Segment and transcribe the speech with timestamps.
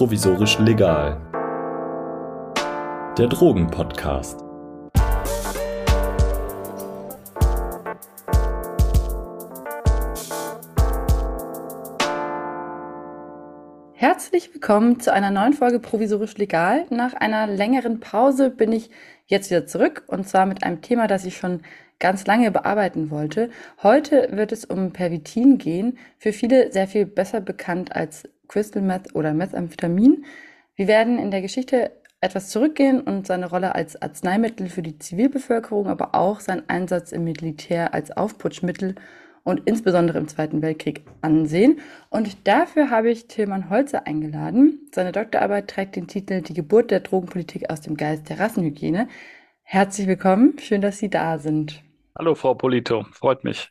[0.00, 1.20] provisorisch legal.
[3.18, 4.40] Der Drogenpodcast.
[13.92, 16.86] Herzlich willkommen zu einer neuen Folge Provisorisch Legal.
[16.88, 18.88] Nach einer längeren Pause bin ich
[19.26, 21.60] jetzt wieder zurück und zwar mit einem Thema, das ich schon
[21.98, 23.50] ganz lange bearbeiten wollte.
[23.82, 29.14] Heute wird es um Pervitin gehen, für viele sehr viel besser bekannt als Crystal Meth
[29.14, 30.24] oder Methamphetamin.
[30.74, 35.86] Wir werden in der Geschichte etwas zurückgehen und seine Rolle als Arzneimittel für die Zivilbevölkerung,
[35.86, 38.96] aber auch seinen Einsatz im Militär als Aufputschmittel
[39.44, 41.80] und insbesondere im Zweiten Weltkrieg ansehen.
[42.10, 44.88] Und dafür habe ich Tilman Holzer eingeladen.
[44.92, 49.08] Seine Doktorarbeit trägt den Titel Die Geburt der Drogenpolitik aus dem Geist der Rassenhygiene.
[49.62, 51.82] Herzlich willkommen, schön, dass Sie da sind.
[52.18, 53.70] Hallo, Frau Polito, freut mich.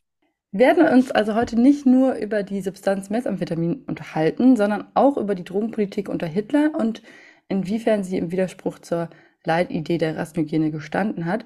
[0.52, 5.35] Wir werden uns also heute nicht nur über die Substanz Methamphetamin unterhalten, sondern auch über
[5.35, 7.03] die Drogenpolitik unter Hitler und
[7.50, 9.09] inwiefern sie im Widerspruch zur
[9.44, 11.45] Leitidee der Rassenhygiene gestanden hat.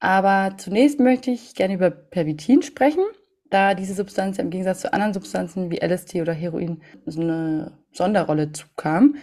[0.00, 3.04] Aber zunächst möchte ich gerne über Pervitin sprechen,
[3.50, 8.52] da diese Substanz im Gegensatz zu anderen Substanzen wie LSD oder Heroin so eine Sonderrolle
[8.52, 9.16] zukam.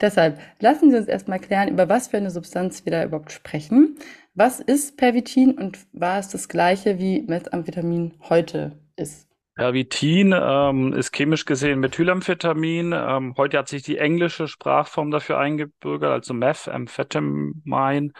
[0.00, 3.98] Deshalb lassen Sie uns erstmal klären, über was für eine Substanz wir da überhaupt sprechen.
[4.36, 9.28] Was ist Pervitin und war es das gleiche wie Methamphetamin heute ist?
[9.54, 12.92] Pervitin ähm, ist chemisch gesehen Methylamphetamin.
[12.92, 18.10] Ähm, heute hat sich die englische Sprachform dafür eingebürgert, also Methamphetamine,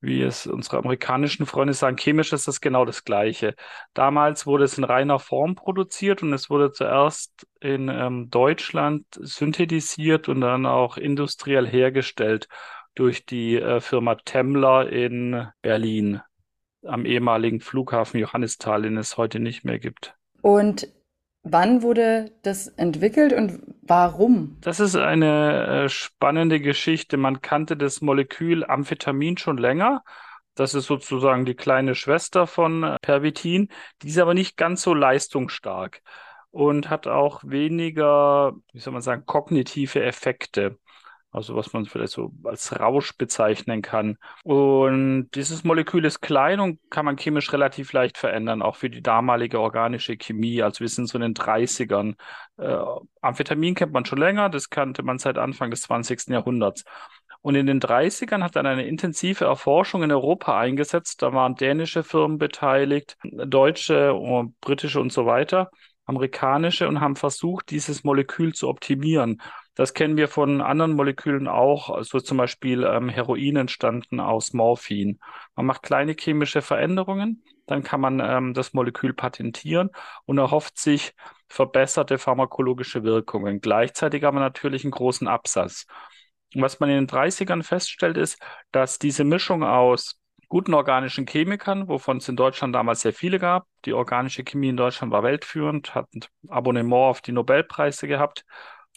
[0.00, 1.98] wie es unsere amerikanischen Freunde sagen.
[1.98, 3.54] Chemisch ist das genau das Gleiche.
[3.92, 10.30] Damals wurde es in reiner Form produziert und es wurde zuerst in ähm, Deutschland synthetisiert
[10.30, 12.48] und dann auch industriell hergestellt
[12.98, 16.20] durch die äh, Firma Temmler in Berlin
[16.84, 20.16] am ehemaligen Flughafen Johannisthal, den es heute nicht mehr gibt.
[20.42, 20.88] Und
[21.42, 24.58] wann wurde das entwickelt und warum?
[24.60, 27.16] Das ist eine äh, spannende Geschichte.
[27.16, 30.02] Man kannte das Molekül Amphetamin schon länger.
[30.54, 33.68] Das ist sozusagen die kleine Schwester von äh, Pervitin.
[34.02, 36.02] Die ist aber nicht ganz so leistungsstark
[36.50, 40.78] und hat auch weniger, wie soll man sagen, kognitive Effekte
[41.38, 44.18] also was man vielleicht so als Rausch bezeichnen kann.
[44.44, 49.02] Und dieses Molekül ist klein und kann man chemisch relativ leicht verändern, auch für die
[49.02, 50.62] damalige organische Chemie.
[50.62, 52.14] Also wir sind so in den 30ern.
[52.58, 52.76] Äh,
[53.22, 56.28] Amphetamin kennt man schon länger, das kannte man seit Anfang des 20.
[56.28, 56.84] Jahrhunderts.
[57.40, 61.22] Und in den 30ern hat dann eine intensive Erforschung in Europa eingesetzt.
[61.22, 64.12] Da waren dänische Firmen beteiligt, deutsche,
[64.60, 65.70] britische und so weiter,
[66.04, 69.40] amerikanische und haben versucht, dieses Molekül zu optimieren.
[69.78, 75.20] Das kennen wir von anderen Molekülen auch, also zum Beispiel ähm, Heroin entstanden aus Morphin.
[75.54, 79.90] Man macht kleine chemische Veränderungen, dann kann man ähm, das Molekül patentieren
[80.24, 81.14] und erhofft sich
[81.48, 83.60] verbesserte pharmakologische Wirkungen.
[83.60, 85.86] Gleichzeitig aber natürlich einen großen Absatz.
[86.56, 91.86] Und was man in den 30ern feststellt, ist, dass diese Mischung aus guten organischen Chemikern,
[91.86, 93.68] wovon es in Deutschland damals sehr viele gab.
[93.84, 98.44] Die organische Chemie in Deutschland war weltführend, hat ein Abonnement auf die Nobelpreise gehabt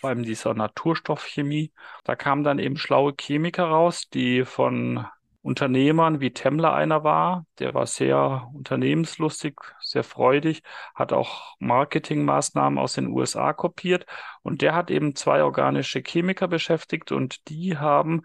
[0.02, 1.72] vor allem dieser Naturstoffchemie.
[2.04, 5.06] Da kamen dann eben schlaue Chemiker raus, die von
[5.44, 7.46] Unternehmern wie Temmler einer war.
[7.60, 10.64] Der war sehr unternehmenslustig, sehr freudig,
[10.94, 14.06] hat auch Marketingmaßnahmen aus den USA kopiert
[14.44, 18.24] und der hat eben zwei organische Chemiker beschäftigt und die haben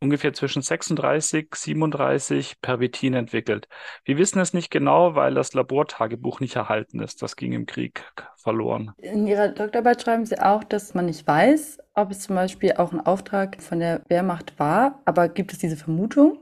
[0.00, 3.68] ungefähr zwischen 36, 37 Pervitin entwickelt.
[4.04, 7.22] Wir wissen es nicht genau, weil das Labortagebuch nicht erhalten ist.
[7.22, 8.04] Das ging im Krieg
[8.36, 8.92] verloren.
[8.98, 12.92] In Ihrer Doktorarbeit schreiben Sie auch, dass man nicht weiß, ob es zum Beispiel auch
[12.92, 15.00] ein Auftrag von der Wehrmacht war.
[15.04, 16.38] Aber gibt es diese Vermutung?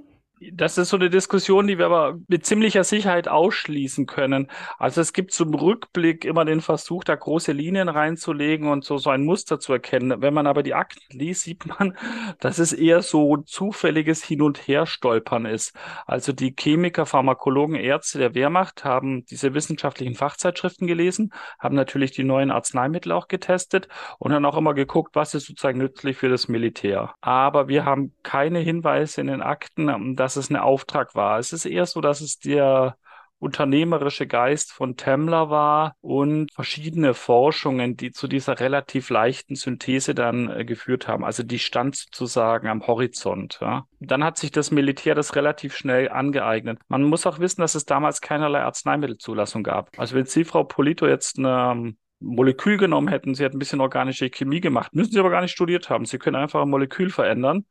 [0.52, 4.48] Das ist so eine Diskussion, die wir aber mit ziemlicher Sicherheit ausschließen können.
[4.78, 9.10] Also es gibt zum Rückblick immer den Versuch, da große Linien reinzulegen und so, so
[9.10, 10.20] ein Muster zu erkennen.
[10.20, 11.96] Wenn man aber die Akten liest, sieht man,
[12.40, 15.74] dass es eher so zufälliges Hin- und Herstolpern ist.
[16.06, 22.24] Also die Chemiker, Pharmakologen, Ärzte der Wehrmacht haben diese wissenschaftlichen Fachzeitschriften gelesen, haben natürlich die
[22.24, 23.88] neuen Arzneimittel auch getestet
[24.18, 27.14] und dann auch immer geguckt, was ist sozusagen nützlich für das Militär.
[27.20, 31.38] Aber wir haben keine Hinweise in den Akten, dass dass es ein Auftrag war.
[31.38, 32.98] Es ist eher so, dass es der
[33.38, 40.50] unternehmerische Geist von Temmler war und verschiedene Forschungen, die zu dieser relativ leichten Synthese dann
[40.50, 41.24] äh, geführt haben.
[41.24, 43.58] Also die stand sozusagen am Horizont.
[43.62, 43.86] Ja.
[44.00, 46.78] Dann hat sich das Militär das relativ schnell angeeignet.
[46.88, 49.98] Man muss auch wissen, dass es damals keinerlei Arzneimittelzulassung gab.
[49.98, 53.80] Also wenn Sie, Frau Polito, jetzt eine ähm, Molekül genommen hätten, sie hat ein bisschen
[53.80, 56.04] organische Chemie gemacht, müssen Sie aber gar nicht studiert haben.
[56.04, 57.64] Sie können einfach ein Molekül verändern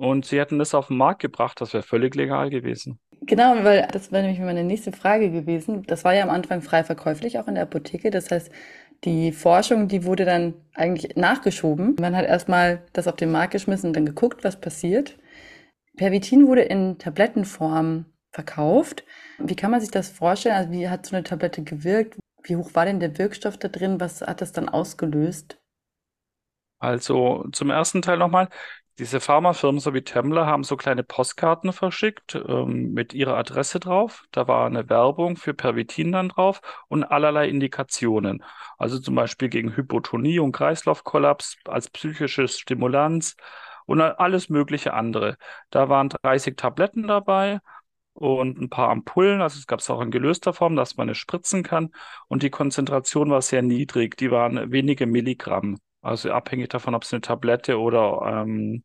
[0.00, 2.98] und sie hätten das auf den Markt gebracht, das wäre völlig legal gewesen.
[3.22, 5.82] Genau, weil das wäre nämlich meine nächste Frage gewesen.
[5.84, 8.10] Das war ja am Anfang frei verkäuflich, auch in der Apotheke.
[8.10, 8.50] Das heißt,
[9.04, 11.96] die Forschung, die wurde dann eigentlich nachgeschoben.
[12.00, 15.18] Man hat erstmal das auf den Markt geschmissen und dann geguckt, was passiert.
[15.96, 19.04] Pervitin wurde in Tablettenform verkauft.
[19.38, 20.56] Wie kann man sich das vorstellen?
[20.56, 22.18] Also wie hat so eine Tablette gewirkt?
[22.44, 24.00] Wie hoch war denn der Wirkstoff da drin?
[24.00, 25.58] Was hat das dann ausgelöst?
[26.78, 28.48] Also zum ersten Teil nochmal.
[29.00, 34.24] Diese Pharmafirmen so wie Temmler haben so kleine Postkarten verschickt ähm, mit ihrer Adresse drauf.
[34.30, 38.44] Da war eine Werbung für Pervitin dann drauf und allerlei Indikationen.
[38.76, 43.36] Also zum Beispiel gegen Hypotonie und Kreislaufkollaps als psychisches Stimulanz
[43.86, 45.38] und alles mögliche andere.
[45.70, 47.60] Da waren 30 Tabletten dabei
[48.12, 49.40] und ein paar Ampullen.
[49.40, 51.90] Also es gab es auch in gelöster Form, dass man es spritzen kann.
[52.28, 54.18] Und die Konzentration war sehr niedrig.
[54.18, 55.78] Die waren wenige Milligramm.
[56.02, 58.82] Also abhängig davon, ob es eine Tablette oder ähm,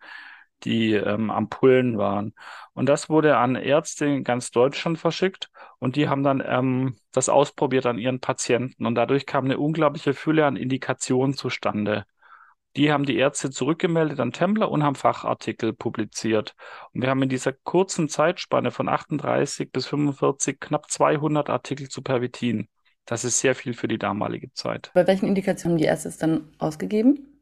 [0.64, 2.34] die ähm, Ampullen waren.
[2.74, 7.30] Und das wurde an Ärzte in ganz Deutschland verschickt und die haben dann ähm, das
[7.30, 8.86] ausprobiert an ihren Patienten.
[8.86, 12.06] Und dadurch kam eine unglaubliche Fülle an Indikationen zustande.
[12.76, 16.56] Die haben die Ärzte zurückgemeldet an Templer und haben Fachartikel publiziert.
[16.94, 22.02] Und wir haben in dieser kurzen Zeitspanne von 38 bis 45 knapp 200 Artikel zu
[22.02, 22.68] Pervitin.
[23.06, 24.92] Das ist sehr viel für die damalige Zeit.
[24.94, 27.36] Bei welchen Indikationen die Ärzte es dann ausgegeben?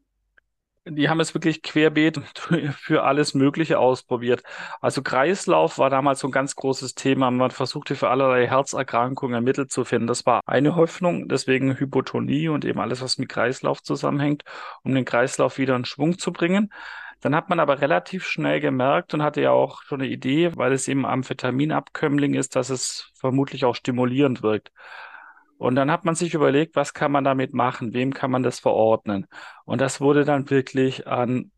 [0.86, 2.18] Die haben es wirklich querbeet
[2.76, 4.42] für alles Mögliche ausprobiert.
[4.82, 7.30] Also Kreislauf war damals so ein ganz großes Thema.
[7.30, 10.06] Man versuchte für allerlei Herzerkrankungen Mittel zu finden.
[10.06, 14.44] Das war eine Hoffnung, deswegen Hypotonie und eben alles, was mit Kreislauf zusammenhängt,
[14.82, 16.70] um den Kreislauf wieder in Schwung zu bringen.
[17.22, 20.74] Dann hat man aber relativ schnell gemerkt und hatte ja auch schon eine Idee, weil
[20.74, 24.70] es eben Amphetaminabkömmling ist, dass es vermutlich auch stimulierend wirkt.
[25.58, 27.94] Und dann hat man sich überlegt, was kann man damit machen?
[27.94, 29.26] Wem kann man das verordnen?
[29.64, 31.50] Und das wurde dann wirklich an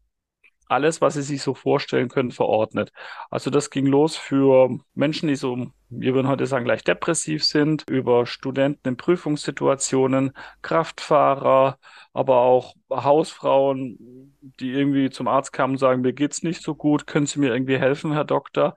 [0.69, 2.93] alles, was Sie sich so vorstellen können, verordnet.
[3.31, 7.85] Also das ging los für Menschen, die so, wir würden heute sagen, gleich depressiv sind,
[7.89, 10.33] über Studenten in Prüfungssituationen,
[10.63, 11.79] Kraftfahrer,
[12.13, 17.07] aber auch Hausfrauen, die irgendwie zum Arzt kamen und sagen, mir geht's nicht so gut,
[17.07, 18.75] können Sie mir irgendwie helfen, Herr Doktor?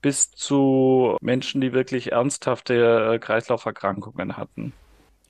[0.00, 4.72] Bis zu Menschen, die wirklich ernsthafte äh, Kreislauferkrankungen hatten.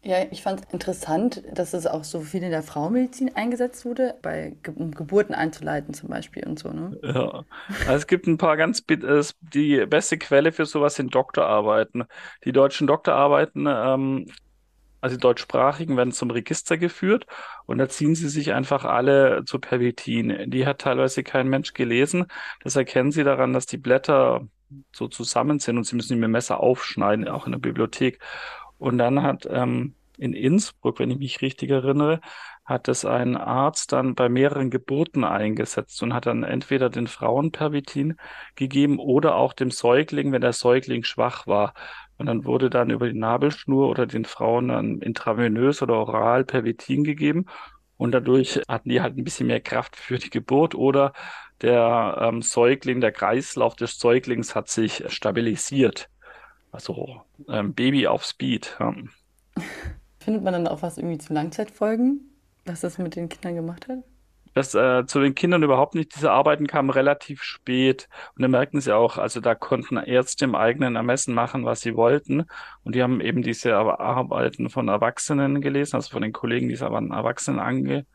[0.03, 4.15] Ja, ich fand es interessant, dass es auch so viel in der Frauenmedizin eingesetzt wurde,
[4.23, 6.99] bei Ge um Geburten einzuleiten zum Beispiel und so, ne?
[7.03, 7.45] Ja,
[7.81, 12.05] also es gibt ein paar ganz, die beste Quelle für sowas sind Doktorarbeiten.
[12.45, 14.27] Die deutschen Doktorarbeiten, ähm,
[15.03, 17.27] also die deutschsprachigen, werden zum Register geführt
[17.67, 20.51] und da ziehen sie sich einfach alle zu Pervitin.
[20.51, 22.25] Die hat teilweise kein Mensch gelesen.
[22.65, 24.47] Das erkennen sie daran, dass die Blätter
[24.93, 28.21] so zusammen sind und sie müssen mit dem Messer aufschneiden, auch in der Bibliothek.
[28.79, 32.21] Und dann hat ähm, in Innsbruck, wenn ich mich richtig erinnere,
[32.65, 37.51] hat es ein Arzt dann bei mehreren Geburten eingesetzt und hat dann entweder den Frauen
[37.51, 38.17] Pervitin
[38.55, 41.75] gegeben oder auch dem Säugling, wenn der Säugling schwach war.
[42.17, 47.03] Und dann wurde dann über die Nabelschnur oder den Frauen dann intravenös oder oral Pervitin
[47.03, 47.47] gegeben.
[48.01, 51.13] Und dadurch hatten die halt ein bisschen mehr Kraft für die Geburt oder
[51.61, 56.09] der ähm, Säugling, der Kreislauf des Säuglings hat sich stabilisiert.
[56.73, 58.75] Also ähm, Baby auf Speed.
[58.81, 58.95] Ja.
[60.19, 62.23] Findet man dann auch was irgendwie zu Langzeitfolgen,
[62.65, 63.99] was das mit den Kindern gemacht hat?
[64.55, 66.15] Das äh, zu den Kindern überhaupt nicht.
[66.15, 68.09] Diese Arbeiten kamen relativ spät.
[68.35, 71.95] Und da merken sie auch, also da konnten Ärzte im eigenen Ermessen machen, was sie
[71.95, 72.45] wollten.
[72.85, 76.83] Und die haben eben diese Arbeiten von Erwachsenen gelesen, also von den Kollegen, die es
[76.83, 78.07] aber an Erwachsenen ange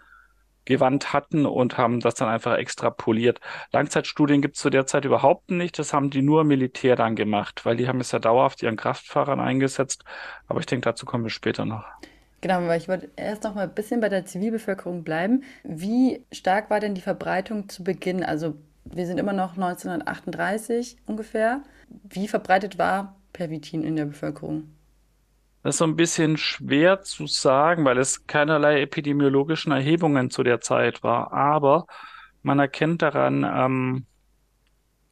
[0.67, 3.39] hatten und haben das dann einfach extrapoliert.
[3.71, 5.77] Langzeitstudien gibt es zu der Zeit überhaupt nicht.
[5.77, 9.39] Das haben die nur Militär dann gemacht, weil die haben es ja dauerhaft ihren Kraftfahrern
[9.39, 10.03] eingesetzt.
[10.48, 11.86] Aber ich denke, dazu kommen wir später noch.
[12.45, 15.43] Genau, weil ich wollte erst noch mal ein bisschen bei der Zivilbevölkerung bleiben.
[15.63, 18.23] Wie stark war denn die Verbreitung zu Beginn?
[18.23, 21.63] Also wir sind immer noch 1938 ungefähr.
[22.03, 24.75] Wie verbreitet war Pervitin in der Bevölkerung?
[25.63, 30.61] Das ist so ein bisschen schwer zu sagen, weil es keinerlei epidemiologischen Erhebungen zu der
[30.61, 31.33] Zeit war.
[31.33, 31.87] Aber
[32.43, 34.05] man erkennt daran ähm,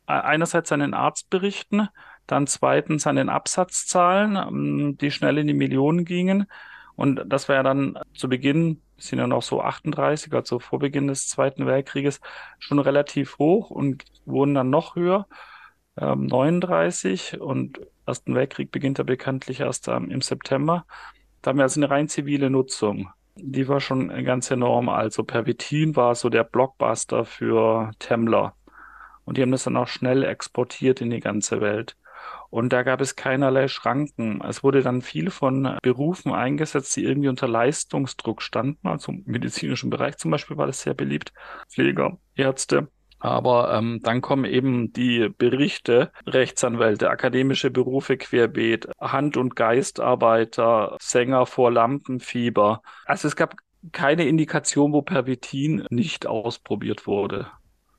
[0.08, 1.88] e-, einerseits an den Arztberichten,
[2.28, 6.46] dann zweitens an den Absatzzahlen, ähm, die schnell in die Millionen gingen.
[6.96, 11.08] Und das war ja dann zu Beginn, sind ja noch so 38, also vor Beginn
[11.08, 12.22] des Zweiten Weltkrieges,
[12.60, 15.28] schon relativ hoch und wurden dann noch höher,
[15.98, 20.86] ähm, 39 und Ersten Weltkrieg beginnt ja bekanntlich erst ähm, im September.
[21.42, 23.10] Da haben wir also eine rein zivile Nutzung.
[23.36, 24.90] Die war schon ganz enorm.
[24.90, 28.56] Also Pervitin war so der Blockbuster für Temmler.
[29.26, 31.96] Und die haben das dann auch schnell exportiert in die ganze Welt.
[32.50, 34.42] Und da gab es keinerlei Schranken.
[34.48, 38.88] Es wurde dann viel von Berufen eingesetzt, die irgendwie unter Leistungsdruck standen.
[38.88, 41.34] Also im medizinischen Bereich zum Beispiel war das sehr beliebt.
[41.70, 42.90] Pfleger, Ärzte,
[43.20, 51.46] Aber ähm, dann kommen eben die Berichte, Rechtsanwälte, akademische Berufe querbeet, Hand- und Geistarbeiter, Sänger
[51.46, 52.82] vor Lampenfieber.
[53.06, 53.56] Also es gab
[53.94, 57.48] keine Indikation, wo Pervitin nicht ausprobiert wurde.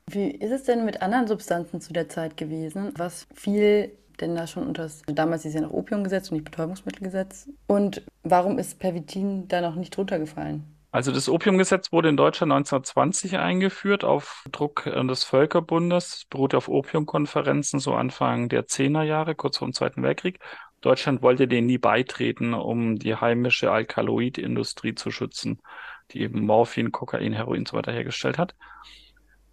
[0.07, 2.91] Wie ist es denn mit anderen Substanzen zu der Zeit gewesen?
[2.95, 7.49] Was fiel denn da schon unter das, damals ist ja noch Opiumgesetz und nicht Betäubungsmittelgesetz.
[7.67, 10.75] Und warum ist Pervitin da noch nicht drunter gefallen?
[10.91, 16.19] Also das Opiumgesetz wurde in Deutschland 1920 eingeführt auf Druck des Völkerbundes.
[16.19, 20.39] Es beruhte auf Opiumkonferenzen so Anfang der Zehnerjahre, kurz vor dem Zweiten Weltkrieg.
[20.79, 25.59] Deutschland wollte denen nie beitreten, um die heimische Alkaloidindustrie zu schützen,
[26.11, 28.55] die eben Morphin, Kokain, Heroin und so weiter hergestellt hat.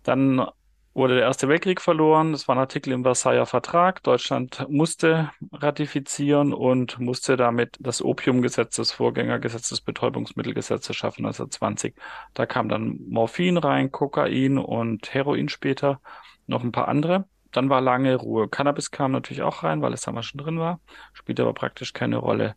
[0.04, 0.46] Dann
[0.94, 2.32] wurde der Erste Weltkrieg verloren.
[2.32, 4.02] Das war ein Artikel im Versailler Vertrag.
[4.02, 11.94] Deutschland musste ratifizieren und musste damit das Opiumgesetz, das Vorgängergesetz des Betäubungsmittelgesetzes schaffen, 1920.
[12.34, 16.00] Da kam dann Morphin rein, Kokain und Heroin später,
[16.46, 17.26] noch ein paar andere.
[17.52, 18.48] Dann war lange Ruhe.
[18.48, 20.80] Cannabis kam natürlich auch rein, weil es damals schon drin war,
[21.12, 22.56] spielte aber praktisch keine Rolle.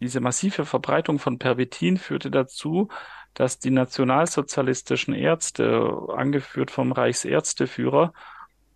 [0.00, 2.88] Diese massive Verbreitung von Pervitin führte dazu,
[3.36, 8.14] dass die nationalsozialistischen Ärzte, angeführt vom Reichsärzteführer,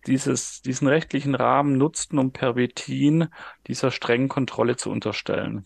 [0.05, 3.27] dieses, diesen rechtlichen Rahmen nutzten, um Pervitin
[3.65, 5.65] dieser strengen Kontrolle zu unterstellen.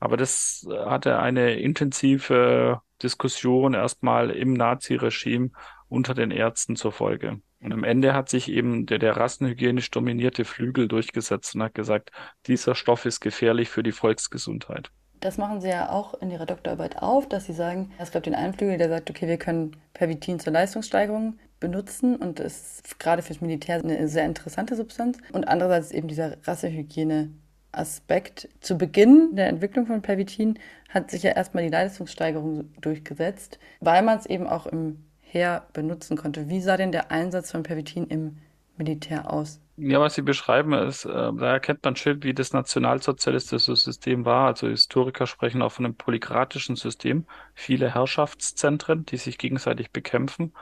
[0.00, 5.50] Aber das hatte eine intensive Diskussion erstmal im Naziregime
[5.88, 7.42] unter den Ärzten zur Folge.
[7.60, 12.10] Und am Ende hat sich eben der, der rassenhygienisch dominierte Flügel durchgesetzt und hat gesagt,
[12.46, 14.90] dieser Stoff ist gefährlich für die Volksgesundheit.
[15.20, 18.34] Das machen Sie ja auch in Ihrer Doktorarbeit auf, dass Sie sagen, es gab den
[18.34, 23.40] einen Flügel, der sagt, okay, wir können Pervitin zur Leistungssteigerung benutzen und ist gerade fürs
[23.40, 25.18] Militär eine sehr interessante Substanz.
[25.32, 27.30] Und andererseits eben dieser Rassehygiene
[27.76, 28.48] Aspekt.
[28.60, 34.18] Zu Beginn der Entwicklung von Pervitin hat sich ja erstmal die Leistungssteigerung durchgesetzt, weil man
[34.18, 36.48] es eben auch im Heer benutzen konnte.
[36.48, 38.38] Wie sah denn der Einsatz von Pervitin im
[38.76, 39.60] Militär aus?
[39.76, 44.46] Ja, was Sie beschreiben, ist, äh, da erkennt man schön, wie das nationalsozialistische System war.
[44.46, 47.26] Also Historiker sprechen auch von einem polykratischen System.
[47.54, 50.54] Viele Herrschaftszentren, die sich gegenseitig bekämpfen.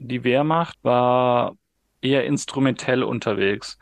[0.00, 1.56] Die Wehrmacht war
[2.02, 3.78] eher instrumentell unterwegs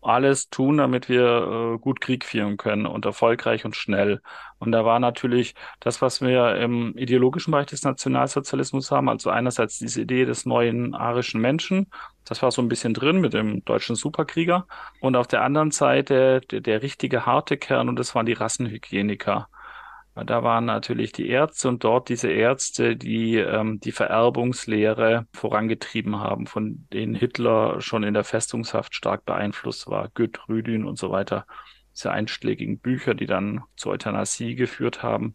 [0.00, 4.20] alles tun, damit wir äh, gut Krieg führen können und erfolgreich und schnell.
[4.58, 9.78] Und da war natürlich das, was wir im ideologischen Bereich des Nationalsozialismus haben, also einerseits
[9.78, 11.88] diese Idee des neuen arischen Menschen,
[12.28, 14.66] das war so ein bisschen drin mit dem deutschen Superkrieger.
[15.00, 19.48] Und auf der anderen Seite der, der richtige harte Kern, und das waren die Rassenhygieniker.
[20.26, 26.46] Da waren natürlich die Ärzte und dort diese Ärzte, die ähm, die Vererbungslehre vorangetrieben haben,
[26.46, 30.08] von denen Hitler schon in der Festungshaft stark beeinflusst war.
[30.14, 31.46] Goethe, Rüdin und so weiter.
[31.94, 35.34] Diese einschlägigen Bücher, die dann zur Euthanasie geführt haben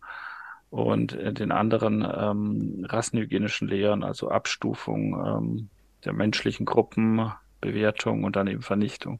[0.69, 5.69] und äh, den anderen ähm, rassenhygienischen Lehren, also Abstufung ähm,
[6.05, 7.31] der menschlichen Gruppen,
[7.62, 9.19] Bewertung und dann eben Vernichtung.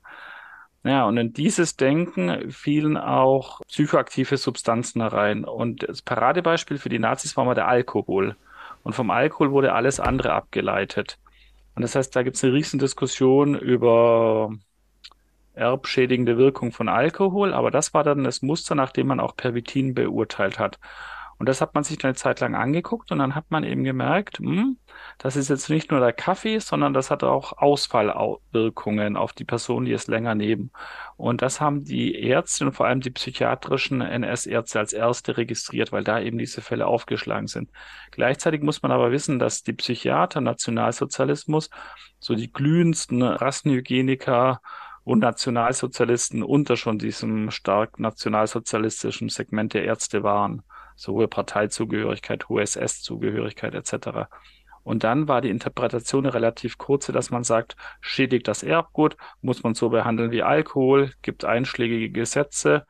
[0.84, 5.46] Ja, und in dieses Denken fielen auch psychoaktive Substanzen herein.
[5.46, 8.36] Und das Paradebeispiel für die Nazis war mal der Alkohol.
[8.84, 11.18] Und vom Alkohol wurde alles andere abgeleitet.
[11.76, 14.52] Und das heißt, da gibt es eine riesen Diskussion über
[15.54, 20.60] erbschädigende Wirkung von Alkohol, aber das war dann das Muster, nachdem man auch Pervitin beurteilt
[20.60, 20.80] hat.
[21.38, 24.40] Und das hat man sich eine Zeit lang angeguckt und dann hat man eben gemerkt,
[24.40, 24.78] hm,
[25.18, 29.86] das ist jetzt nicht nur der Kaffee, sondern das hat auch Ausfallwirkungen auf die Personen,
[29.86, 30.72] die es länger nehmen.
[31.18, 36.04] Und das haben die Ärzte und vor allem die psychiatrischen NS-Ärzte als erste registriert, weil
[36.04, 37.72] da eben diese Fälle aufgeschlagen sind.
[38.12, 41.70] Gleichzeitig muss man aber wissen, dass die Psychiater Nationalsozialismus
[42.20, 44.62] so die glühendsten Rassenhygieniker
[45.04, 50.64] und Nationalsozialisten unter schon diesem stark nationalsozialistischen Segment der Ärzte waren
[50.96, 54.30] so hohe Parteizugehörigkeit, hohe SS-Zugehörigkeit etc.
[54.84, 59.74] Und dann war die Interpretation relativ kurze, dass man sagt, schädigt das Erbgut, muss man
[59.74, 62.86] so behandeln wie Alkohol, gibt einschlägige Gesetze,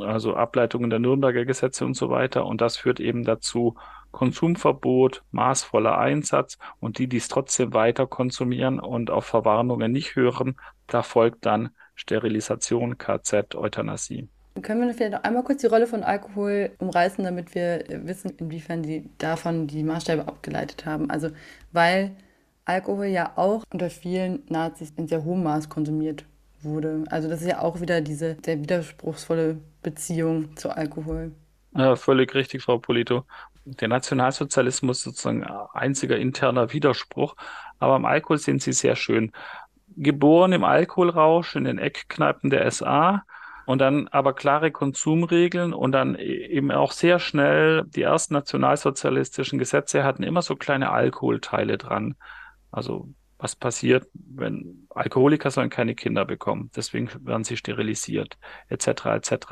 [0.00, 2.44] also Ableitungen der Nürnberger Gesetze und so weiter.
[2.44, 3.76] Und das führt eben dazu
[4.10, 10.56] Konsumverbot, maßvoller Einsatz und die, die es trotzdem weiter konsumieren und auf Verwarnungen nicht hören,
[10.86, 14.28] da folgt dann Sterilisation, KZ, Euthanasie.
[14.62, 18.84] Können wir vielleicht noch einmal kurz die Rolle von Alkohol umreißen, damit wir wissen, inwiefern
[18.84, 21.08] Sie davon die Maßstäbe abgeleitet haben?
[21.08, 21.30] Also,
[21.72, 22.16] weil
[22.64, 26.24] Alkohol ja auch unter vielen Nazis in sehr hohem Maß konsumiert
[26.62, 27.04] wurde.
[27.10, 31.32] Also, das ist ja auch wieder diese sehr widerspruchsvolle Beziehung zu Alkohol.
[31.74, 33.24] Ja, völlig richtig, Frau Polito.
[33.64, 37.36] Der Nationalsozialismus ist sozusagen einziger interner Widerspruch,
[37.78, 39.32] aber am Alkohol sind sie sehr schön.
[39.96, 43.22] Geboren im Alkoholrausch in den Eckkneipen der SA,
[43.70, 49.60] und dann aber klare Konsumregeln und dann e-, eben auch sehr schnell die ersten nationalsozialistischen
[49.60, 52.16] Gesetze hatten immer so kleine Alkoholteile dran.
[52.72, 53.08] Also
[53.38, 58.38] was passiert, wenn Alkoholiker sollen keine Kinder bekommen, deswegen werden sie sterilisiert,
[58.70, 59.06] etc.
[59.06, 59.46] etc.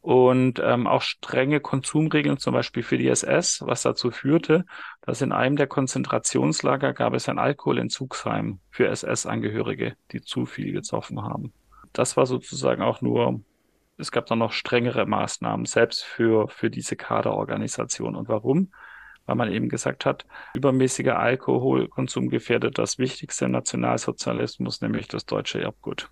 [0.00, 4.64] Und ähm, auch strenge Konsumregeln, zum Beispiel für die SS, was dazu führte,
[5.02, 11.22] dass in einem der Konzentrationslager gab es ein Alkoholentzugsheim für SS-Angehörige, die zu viel gezoffen
[11.22, 11.52] haben.
[11.96, 13.40] Das war sozusagen auch nur,
[13.96, 18.14] es gab dann noch strengere Maßnahmen, selbst für, für diese Kaderorganisation.
[18.14, 18.70] Und warum?
[19.26, 20.24] weil man eben gesagt hat,
[20.54, 26.10] übermäßiger Alkoholkonsum gefährdet das Wichtigste im Nationalsozialismus, nämlich das deutsche Erbgut.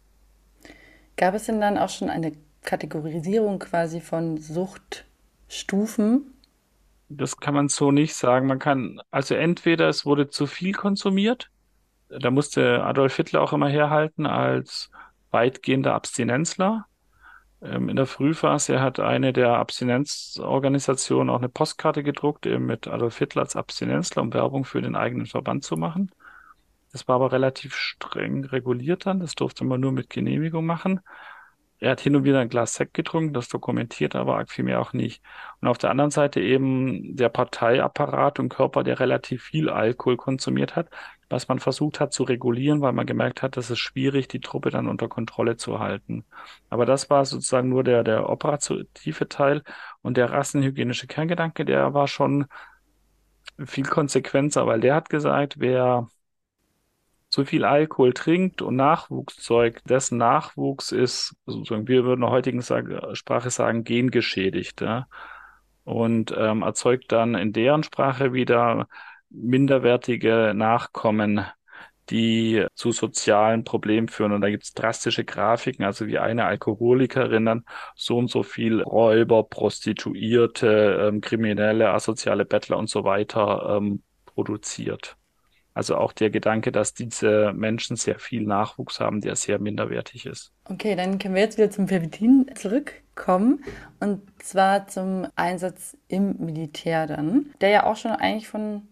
[1.17, 6.35] Gab es denn dann auch schon eine Kategorisierung quasi von Suchtstufen?
[7.09, 8.49] Das kann man so nicht sagen.
[8.49, 11.51] Man kann, also entweder es wurde zu viel konsumiert,
[12.09, 14.91] da musste Adolf Hitler auch immer herhalten als
[15.35, 16.87] weitgehender Abstinenzler.
[17.61, 23.19] Ähm, in der Frühphase hat eine der Abstinenzorganisationen auch eine Postkarte gedruckt, eben mit Adolf
[23.19, 26.11] Hitler als Abstinenzler, um Werbung für den eigenen Verband zu machen.
[26.93, 29.21] Das war aber relativ streng reguliert dann.
[29.21, 31.01] Das durfte man nur mit Genehmigung machen.
[31.85, 34.81] Er hat hin und wieder ein Glas Sekt getrunken, das dokumentiert aber arg viel mehr
[34.81, 35.23] auch nicht.
[35.61, 40.77] Und auf der anderen Seite eben der Parteiapparat und Körper, der relativ viel Alkohol konsumiert
[40.77, 40.89] hat,
[41.29, 44.71] was man versucht hat zu regulieren, weil man gemerkt hat, dass es schwierig, die Truppe
[44.71, 46.25] dann unter Kontrolle zu halten.
[46.71, 49.63] Aber das war sozusagen nur der, der operative Teil
[50.01, 52.47] und der rassenhygienische Kerngedanke, der war schon
[53.63, 56.09] viel konsequenter, weil der hat gesagt, wer
[57.35, 62.31] zu viel Alkohol trinkt und Nachwuchs zeugt, dessen Nachwuchs ist, sozusagen, wir würden in der
[62.31, 64.81] heutigen Sprache sagen, gengeschädigt.
[64.81, 65.09] Ja?
[65.83, 68.87] Und ähm, erzeugt dann in deren Sprache wieder
[69.31, 71.45] minderwertige Nachkommen,
[72.09, 74.31] die zu sozialen Problemen führen.
[74.31, 77.65] Und da gibt es drastische Grafiken, also wie eine Alkoholikerin dann
[77.97, 85.17] so und so viel Räuber, Prostituierte, ähm, Kriminelle, asoziale Bettler und so weiter ähm, produziert.
[85.75, 90.53] Also auch der Gedanke, dass diese Menschen sehr viel Nachwuchs haben, der sehr minderwertig ist.
[90.67, 93.65] Okay, dann können wir jetzt wieder zum Pervitin zurückkommen
[94.01, 98.83] und zwar zum Einsatz im Militär dann, der ja auch schon eigentlich von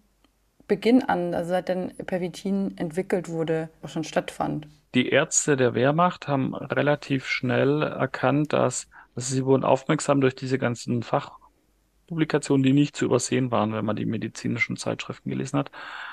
[0.67, 4.67] Beginn an, also seit dann Pervitin entwickelt wurde, auch schon stattfand.
[4.95, 10.59] Die Ärzte der Wehrmacht haben relativ schnell erkannt, dass also sie wurden aufmerksam durch diese
[10.59, 15.71] ganzen Fachpublikationen, die nicht zu übersehen waren, wenn man die medizinischen Zeitschriften gelesen hat,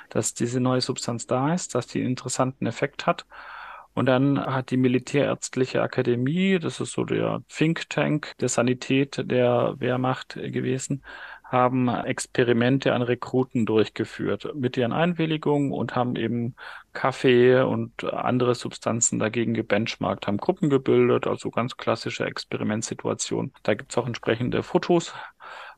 [0.10, 3.26] dass diese neue Substanz da ist, dass die einen interessanten Effekt hat.
[3.94, 9.76] Und dann hat die Militärärztliche Akademie, das ist so der Think Tank der Sanität der
[9.80, 11.04] Wehrmacht gewesen,
[11.44, 16.56] haben Experimente an Rekruten durchgeführt mit ihren Einwilligungen und haben eben
[16.94, 23.52] Kaffee und andere Substanzen dagegen gebenchmarkt, haben Gruppen gebildet, also ganz klassische Experimentsituation.
[23.64, 25.14] Da gibt's auch entsprechende Fotos.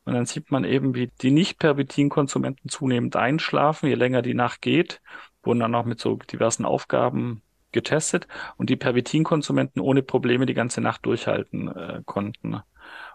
[0.05, 5.01] Und dann sieht man eben, wie die Nicht-Pervitin-Konsumenten zunehmend einschlafen, je länger die Nacht geht,
[5.43, 10.81] wurden dann auch mit so diversen Aufgaben getestet und die Pervitin-Konsumenten ohne Probleme die ganze
[10.81, 12.59] Nacht durchhalten äh, konnten.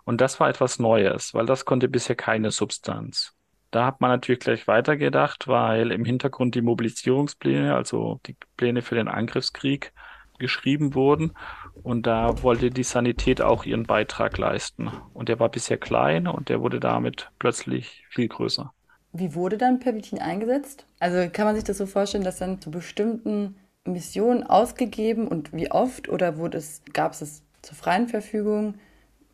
[0.05, 3.35] Und das war etwas Neues, weil das konnte bisher keine Substanz.
[3.71, 8.95] Da hat man natürlich gleich weitergedacht, weil im Hintergrund die Mobilisierungspläne, also die Pläne für
[8.95, 9.93] den Angriffskrieg,
[10.39, 11.33] geschrieben wurden.
[11.83, 14.91] Und da wollte die Sanität auch ihren Beitrag leisten.
[15.15, 18.73] Und der war bisher klein und der wurde damit plötzlich viel größer.
[19.13, 20.87] Wie wurde dann Pervitin eingesetzt?
[21.01, 25.71] Also kann man sich das so vorstellen, dass dann zu bestimmten Missionen ausgegeben und wie
[25.71, 28.75] oft oder wurde es, gab es es zur freien Verfügung?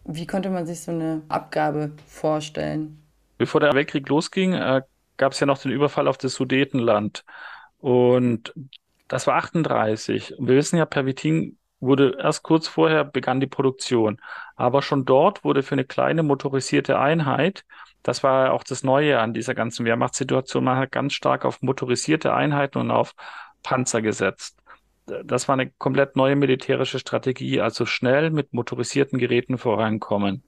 [0.04, 3.02] Wie konnte man sich so eine Abgabe vorstellen?
[3.38, 4.82] Bevor der Weltkrieg losging, äh,
[5.16, 7.24] gab es ja noch den Überfall auf das Sudetenland.
[7.78, 8.52] Und
[9.08, 10.38] das war 38.
[10.38, 14.20] Und wir wissen ja, Pervitin wurde erst kurz vorher begann die Produktion.
[14.56, 17.64] Aber schon dort wurde für eine kleine motorisierte Einheit,
[18.02, 21.62] das war ja auch das Neue an dieser ganzen Wehrmachtssituation, man hat ganz stark auf
[21.62, 23.14] motorisierte Einheiten und auf
[23.62, 24.62] Panzer gesetzt
[25.06, 30.44] das war eine komplett neue militärische Strategie, also schnell mit motorisierten Geräten vorankommen.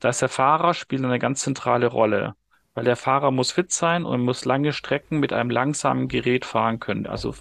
[0.00, 2.34] Da ist der Fahrer spielt eine ganz zentrale Rolle,
[2.74, 6.78] weil der Fahrer muss fit sein und muss lange Strecken mit einem langsamen Gerät fahren
[6.78, 7.06] können.
[7.06, 7.34] Also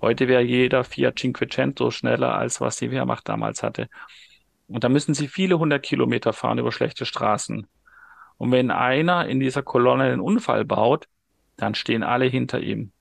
[0.00, 3.88] heute wäre jeder Fiat Cinquecento schneller als was die Wehrmacht damals hatte.
[4.68, 7.66] Und da müssen sie viele hundert Kilometer fahren über schlechte Straßen.
[8.36, 11.08] Und wenn einer in dieser Kolonne einen Unfall baut,
[11.56, 12.92] dann stehen alle hinter ihm.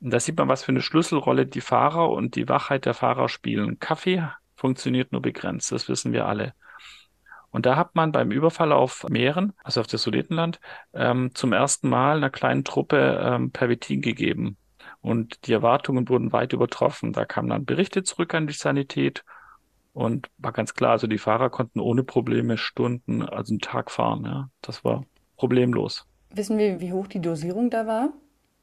[0.00, 3.28] Und da sieht man, was für eine Schlüsselrolle die Fahrer und die Wachheit der Fahrer
[3.28, 3.78] spielen.
[3.78, 6.54] Kaffee funktioniert nur begrenzt, das wissen wir alle.
[7.50, 10.58] Und da hat man beim Überfall auf Mähren, also auf das Sudetenland,
[10.94, 14.56] ähm, zum ersten Mal einer kleinen Truppe ähm, Pervitin gegeben.
[15.02, 17.12] Und die Erwartungen wurden weit übertroffen.
[17.12, 19.24] Da kamen dann Berichte zurück an die Sanität
[19.92, 24.24] und war ganz klar, also die Fahrer konnten ohne Probleme Stunden, also einen Tag fahren.
[24.24, 24.48] Ja.
[24.62, 25.04] Das war
[25.36, 26.06] problemlos.
[26.30, 28.12] Wissen wir, wie hoch die Dosierung da war?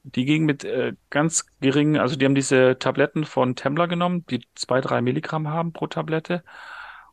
[0.04, 4.42] Die gingen mit äh, ganz geringen, also die haben diese Tabletten von Tembler genommen, die
[4.56, 6.44] zwei, drei Milligramm haben pro Tablette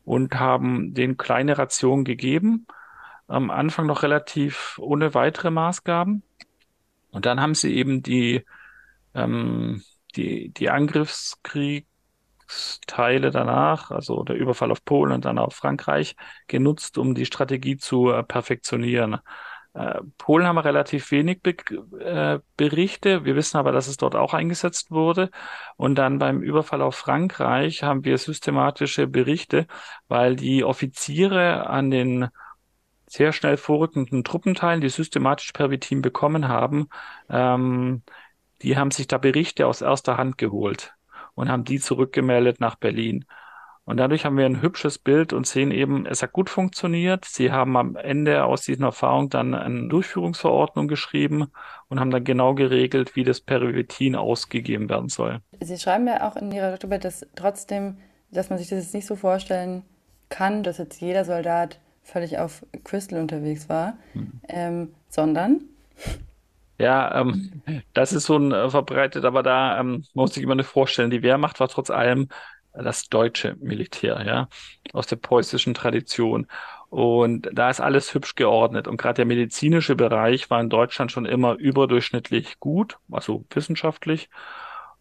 [0.05, 2.65] und haben denen kleine Rationen gegeben.
[3.27, 6.23] Am Anfang noch relativ ohne weitere Maßgaben.
[7.11, 8.45] Und dann haben sie eben die,
[9.17, 9.83] ähm,
[10.15, 16.15] die, die Angriffskriegsteile danach, also der Überfall auf Polen und dann auf Frankreich,
[16.47, 19.17] genutzt, um die Strategie zu äh, perfektionieren.
[19.73, 21.55] Äh, Polen haben wir relativ wenig Be
[21.99, 23.25] äh, Berichte.
[23.25, 25.29] Wir wissen aber, dass es dort auch eingesetzt wurde.
[25.75, 29.67] Und dann beim Überfall auf Frankreich haben wir systematische Berichte,
[30.07, 32.27] weil die Offiziere an den
[33.05, 36.89] sehr schnell vorrückenden Truppenteilen, die systematisch Pervitin bekommen haben,
[37.29, 38.03] ähm,
[38.61, 40.95] die haben sich da Berichte aus erster Hand geholt
[41.35, 43.25] und haben die zurückgemeldet nach Berlin.
[43.85, 47.23] Und dadurch haben wir ein hübsches Bild und sehen eben, es hat gut funktioniert.
[47.23, 51.47] Sie haben am Ende aus diesen Erfahrungen dann eine Durchführungsverordnung geschrieben
[51.87, 55.39] und haben dann genau geregelt, wie das Perivitin ausgegeben werden soll.
[55.61, 57.95] Sie schreiben ja auch in Ihrer Doktorarbeit, dass trotzdem,
[58.29, 59.83] dass man sich das jetzt nicht so vorstellen
[60.27, 64.31] kann, dass jetzt jeder Soldat völlig auf Crystal unterwegs war, hm.
[64.49, 65.61] ähm, sondern
[66.77, 67.61] ja, ähm,
[67.93, 71.09] das ist so ein äh, verbreitet, aber da ähm, muss ich immer eine vorstellen.
[71.09, 72.29] Die Wehrmacht war trotz allem
[72.73, 74.47] das deutsche Militär, ja,
[74.93, 76.47] aus der preußischen Tradition.
[76.89, 78.87] Und da ist alles hübsch geordnet.
[78.87, 84.29] Und gerade der medizinische Bereich war in Deutschland schon immer überdurchschnittlich gut, also wissenschaftlich,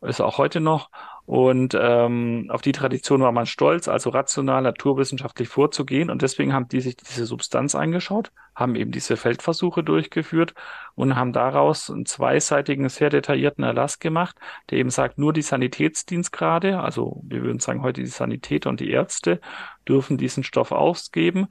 [0.06, 0.90] ist auch heute noch.
[1.26, 6.08] Und ähm, auf die Tradition war man stolz, also rational, naturwissenschaftlich vorzugehen.
[6.08, 10.54] Und deswegen haben die sich diese Substanz angeschaut, haben eben diese Feldversuche durchgeführt
[10.94, 14.36] und haben daraus einen zweiseitigen, sehr detaillierten Erlass gemacht,
[14.70, 18.90] der eben sagt, nur die Sanitätsdienstgrade, also wir würden sagen heute die Sanitäter und die
[18.90, 19.40] Ärzte,
[19.88, 21.48] dürfen diesen Stoff ausgeben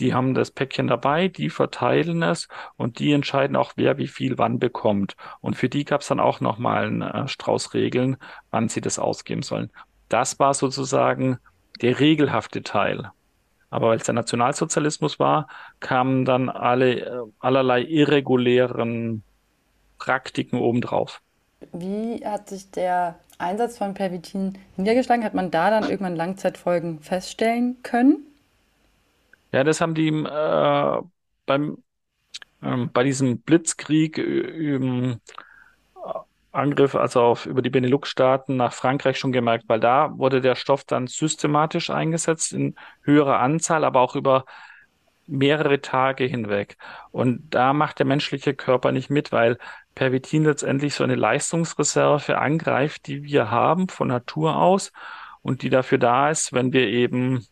[0.00, 4.38] die haben das Päckchen dabei, die verteilen es und die entscheiden auch, wer wie viel
[4.38, 5.16] wann bekommt.
[5.40, 8.16] Und für die gab es dann auch nochmal einen äh, Strauß Regeln,
[8.50, 9.70] wann sie das ausgeben sollen.
[10.08, 11.38] Das war sozusagen
[11.80, 13.10] der regelhafte Teil.
[13.70, 15.48] Aber weil es der Nationalsozialismus war,
[15.80, 19.22] kamen dann alle äh, allerlei irregulären
[19.98, 21.22] Praktiken obendrauf.
[21.72, 25.24] Wie hat sich der Einsatz von Pervitin niedergeschlagen?
[25.24, 28.26] Hat man da dann irgendwann Langzeitfolgen feststellen können?
[29.52, 31.02] Ja, das haben die äh,
[31.46, 31.78] beim
[32.62, 35.20] ähm, bei diesem Blitzkrieg ähm,
[36.52, 40.84] Angriff, also auf über die Benelux-Staaten nach Frankreich schon gemerkt, weil da wurde der Stoff
[40.84, 44.44] dann systematisch eingesetzt in höherer Anzahl, aber auch über
[45.26, 46.76] mehrere Tage hinweg.
[47.10, 49.58] Und da macht der menschliche Körper nicht mit, weil
[49.94, 54.92] Pervitin letztendlich so eine Leistungsreserve angreift, die wir haben von Natur aus
[55.42, 57.46] und die dafür da ist, wenn wir eben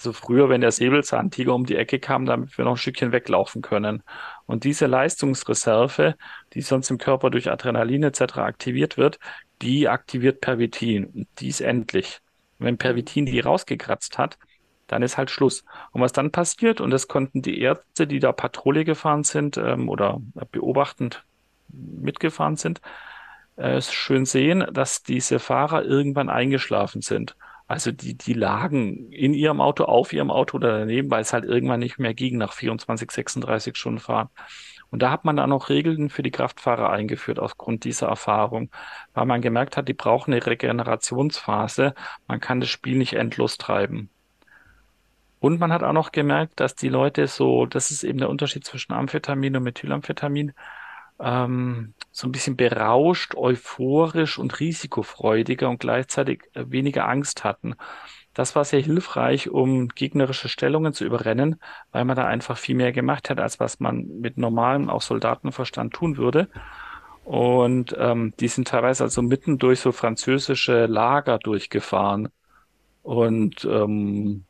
[0.00, 3.60] also früher, wenn der Säbelzahntiger um die Ecke kam, damit wir noch ein Stückchen weglaufen
[3.60, 4.02] können.
[4.46, 6.14] Und diese Leistungsreserve,
[6.54, 8.38] die sonst im Körper durch Adrenalin etc.
[8.38, 9.18] aktiviert wird,
[9.60, 11.04] die aktiviert Pervitin.
[11.04, 12.20] Und die ist endlich.
[12.58, 14.38] Und wenn Pervitin die rausgekratzt hat,
[14.86, 15.64] dann ist halt Schluss.
[15.92, 19.90] Und was dann passiert, und das konnten die Ärzte, die da Patrouille gefahren sind ähm,
[19.90, 20.18] oder
[20.50, 21.24] beobachtend
[21.68, 22.80] mitgefahren sind,
[23.56, 27.36] äh, schön sehen, dass diese Fahrer irgendwann eingeschlafen sind.
[27.70, 31.44] Also die, die lagen in ihrem Auto, auf ihrem Auto oder daneben, weil es halt
[31.44, 34.28] irgendwann nicht mehr ging nach 24, 36 Stunden Fahren.
[34.90, 38.70] Und da hat man dann auch Regeln für die Kraftfahrer eingeführt aufgrund dieser Erfahrung,
[39.14, 41.94] weil man gemerkt hat, die brauchen eine Regenerationsphase.
[42.26, 44.10] Man kann das Spiel nicht endlos treiben.
[45.38, 48.64] Und man hat auch noch gemerkt, dass die Leute so, das ist eben der Unterschied
[48.64, 50.54] zwischen Amphetamin und Methylamphetamin,
[51.20, 57.74] ähm, so ein bisschen berauscht, euphorisch und risikofreudiger und gleichzeitig äh, weniger Angst hatten.
[58.34, 61.60] Das war sehr hilfreich, um gegnerische Stellungen zu überrennen,
[61.92, 65.92] weil man da einfach viel mehr gemacht hat, als was man mit normalem, auch Soldatenverstand
[65.92, 66.48] tun würde.
[67.24, 72.28] Und ähm, die sind teilweise also mitten durch so französische Lager durchgefahren
[73.02, 74.44] und ähm,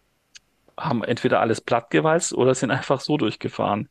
[0.77, 3.89] haben entweder alles plattgewalzt oder sind einfach so durchgefahren.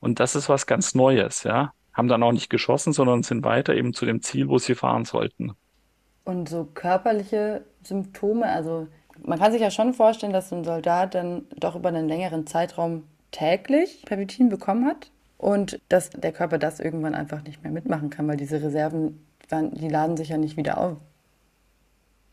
[0.00, 3.74] Und das ist was ganz Neues, ja haben dann auch nicht geschossen, sondern sind weiter
[3.74, 5.52] eben zu dem Ziel, wo sie fahren sollten.
[6.24, 8.86] Und so körperliche Symptome, also
[9.22, 13.04] man kann sich ja schon vorstellen, dass ein Soldat dann doch über einen längeren Zeitraum
[13.32, 18.28] täglich Pervitin bekommen hat und dass der Körper das irgendwann einfach nicht mehr mitmachen kann,
[18.28, 20.98] weil diese Reserven, die laden sich ja nicht wieder auf.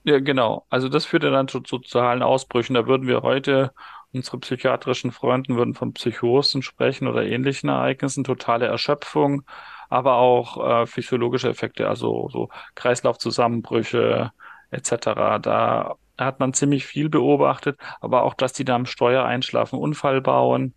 [0.04, 0.66] Ja, genau.
[0.70, 2.74] Also das führt ja dann zu sozialen Ausbrüchen.
[2.76, 3.74] Da würden wir heute
[4.18, 9.44] Unsere psychiatrischen Freunden würden von Psychosen sprechen oder ähnlichen Ereignissen, totale Erschöpfung,
[9.90, 14.32] aber auch äh, physiologische Effekte, also so Kreislaufzusammenbrüche
[14.72, 15.40] etc.
[15.42, 20.22] Da hat man ziemlich viel beobachtet, aber auch, dass die da am Steuer einschlafen, Unfall
[20.22, 20.74] bauen,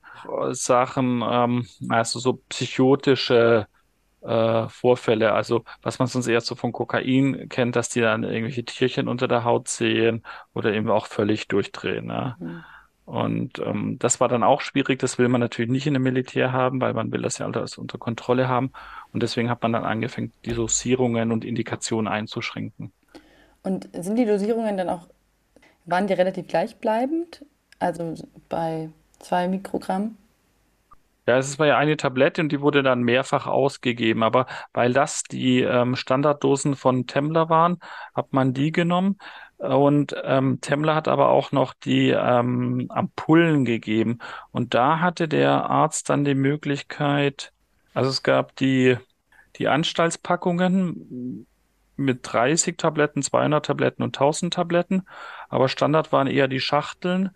[0.50, 3.66] Sachen, ähm, also so psychotische
[4.22, 5.33] äh, Vorfälle.
[5.33, 9.29] Also was man sonst eher so von Kokain kennt, dass die dann irgendwelche Tierchen unter
[9.29, 10.24] der Haut sehen
[10.55, 12.07] oder eben auch völlig durchdrehen.
[12.07, 12.37] Ne?
[12.38, 12.64] Mhm.
[13.11, 15.01] Und ähm, das war dann auch schwierig.
[15.01, 17.77] Das will man natürlich nicht in einem Militär haben, weil man will das ja alles
[17.77, 18.70] unter Kontrolle haben.
[19.12, 22.92] Und deswegen hat man dann angefangen, die Dosierungen und Indikationen einzuschränken.
[23.64, 25.09] Und sind die Dosierungen dann auch,
[25.87, 27.44] waren die relativ gleichbleibend?
[27.81, 28.14] Also
[28.49, 30.16] bei zwei Mikrogramm?
[31.27, 34.23] Ja, es war ja eine Tablette und die wurde dann mehrfach ausgegeben.
[34.23, 37.81] Aber weil das die ähm, Standarddosen von Temmler waren,
[38.14, 39.18] hat man die genommen.
[39.61, 44.18] Und ähm, Temmler hat aber auch noch die ähm, Ampullen gegeben.
[44.53, 47.53] Und da hatte der Arzt dann die Möglichkeit,
[47.92, 48.96] also es gab die,
[49.57, 51.46] die Anstaltspackungen
[51.96, 55.03] mit 30 Tabletten, 200 Tabletten und 1000 Tabletten.
[55.51, 57.31] Aber Standard waren eher die Schachteln.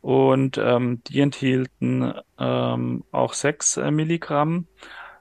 [0.00, 4.66] Und ähm, die enthielten ähm, auch 6 äh, Milligramm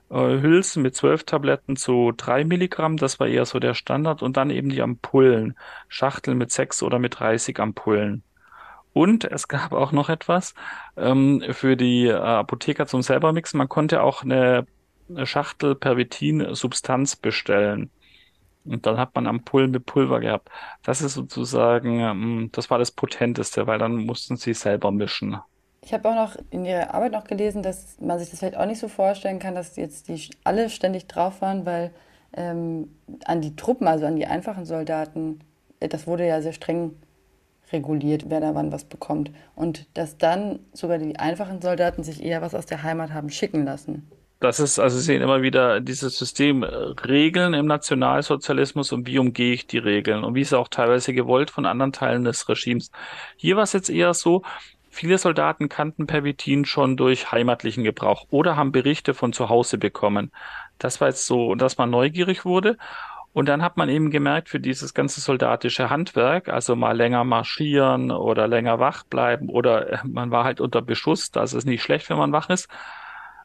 [0.10, 2.98] Hülsen mit 12 Tabletten zu 3 Milligramm.
[2.98, 4.22] Das war eher so der Standard.
[4.22, 8.24] Und dann eben die Ampullen, Schachteln mit 6 oder mit 30 Ampullen.
[8.94, 10.56] Und es gab auch noch etwas
[10.96, 13.60] ähm, für die äh, Apotheker zum selber mixen.
[13.60, 14.66] Man konnte auch eine,
[15.10, 17.92] eine Schachtel Pervitin-Substanz bestellen.
[18.66, 20.50] Und dann hat man Ampullen mit Pulver gehabt.
[20.84, 25.38] Das ist sozusagen, ähm, das war das Potenteste, weil dann mussten sie selber mischen.
[25.88, 28.66] Ich habe auch noch in Ihrer Arbeit noch gelesen, dass man sich das vielleicht auch
[28.66, 31.92] nicht so vorstellen kann, dass jetzt die alle ständig drauf waren, weil
[32.34, 32.92] ähm,
[33.24, 35.40] an die Truppen, also an die einfachen Soldaten,
[35.80, 36.92] äh, das wurde ja sehr streng
[37.72, 39.32] reguliert, wer da wann was bekommt.
[39.56, 43.64] Und dass dann sogar die einfachen Soldaten sich eher was aus der Heimat haben schicken
[43.64, 44.12] lassen.
[44.42, 49.20] Das ist, also Sie sehen immer wieder dieses System äh, Regeln im Nationalsozialismus und wie
[49.20, 52.92] umgehe ich die Regeln und wie ist auch teilweise gewollt von anderen Teilen des Regimes.
[53.38, 54.44] Hier war es jetzt eher so,
[54.98, 60.32] viele Soldaten kannten Pervitin schon durch heimatlichen Gebrauch oder haben Berichte von zu Hause bekommen.
[60.80, 62.78] Das war jetzt so, dass man neugierig wurde.
[63.34, 68.10] Und dann hat man eben gemerkt, für dieses ganze soldatische Handwerk, also mal länger marschieren
[68.10, 72.10] oder länger wach bleiben oder äh, man war halt unter Beschuss, das ist nicht schlecht,
[72.10, 72.68] wenn man wach ist,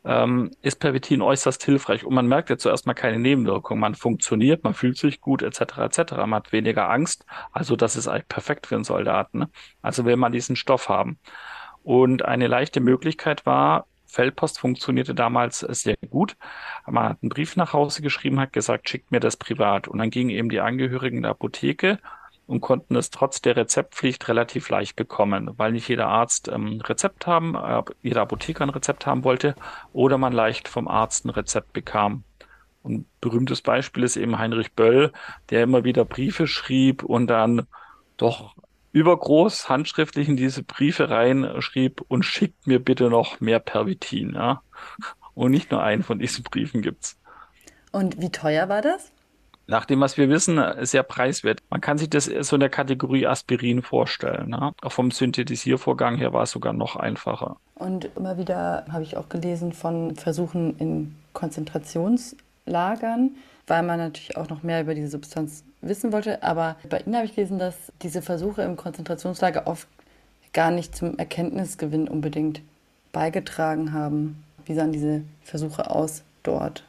[0.04, 2.04] ähm, ist Pervitin äußerst hilfreich.
[2.04, 3.80] Und man merkt ja zuerst mal keine Nebenwirkungen.
[3.80, 5.78] Man funktioniert, man fühlt sich gut, etc.
[5.78, 6.12] etc.
[6.16, 7.24] Man hat weniger Angst.
[7.52, 9.40] Also das ist eigentlich perfekt für einen Soldaten.
[9.40, 9.50] Ne?
[9.80, 11.18] Also will man diesen Stoff haben.
[11.82, 16.36] Und eine leichte Möglichkeit war, Feldpost funktionierte damals sehr gut.
[16.86, 19.88] Man hat einen Brief nach Hause geschrieben, hat gesagt, schickt mir das privat.
[19.88, 21.98] Und dann gingen eben die Angehörigen der Apotheke
[22.46, 27.26] und konnten es trotz der Rezeptpflicht relativ leicht bekommen, weil nicht jeder Arzt ähm, Rezept
[27.26, 29.54] haben, äh, jeder Apotheker ein Rezept haben wollte
[29.92, 32.24] oder man leicht vom Arzt ein Rezept bekam.
[32.82, 35.12] Und berühmtes Beispiel ist eben Heinrich Böll,
[35.50, 37.66] der immer wieder Briefe schrieb und dann
[38.16, 38.54] doch
[38.92, 44.34] übergroß handschriftlich in diese Briefe reinschrieb und schickt mir bitte noch mehr Pervitin.
[44.34, 44.62] Ja?
[45.34, 47.18] Und nicht nur einen von diesen Briefen gibt's.
[47.92, 49.12] Und wie teuer war das?
[49.66, 51.60] Nach dem, was wir wissen, sehr preiswert.
[51.70, 54.50] Man kann sich das so in der Kategorie Aspirin vorstellen.
[54.50, 54.72] Ne?
[54.82, 57.56] Auch vom Synthetisiervorgang her war es sogar noch einfacher.
[57.74, 63.30] Und immer wieder habe ich auch gelesen von Versuchen in Konzentrationslagern,
[63.66, 66.42] weil man natürlich auch noch mehr über diese Substanz wissen wollte.
[66.42, 69.88] Aber bei Ihnen habe ich gelesen, dass diese Versuche im Konzentrationslager oft
[70.52, 72.60] gar nicht zum Erkenntnisgewinn unbedingt
[73.12, 74.44] beigetragen haben.
[74.64, 76.84] Wie sahen diese Versuche aus dort?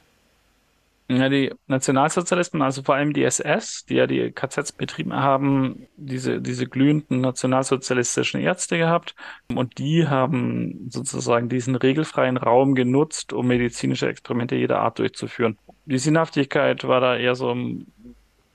[1.17, 6.41] Ja, die Nationalsozialisten, also vor allem die SS, die ja die KZs betrieben haben, diese,
[6.41, 9.15] diese glühenden nationalsozialistischen Ärzte gehabt.
[9.53, 15.57] Und die haben sozusagen diesen regelfreien Raum genutzt, um medizinische Experimente jeder Art durchzuführen.
[15.85, 17.87] Die Sinnhaftigkeit war da eher so im,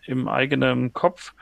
[0.07, 1.35] im eigenen Kopf.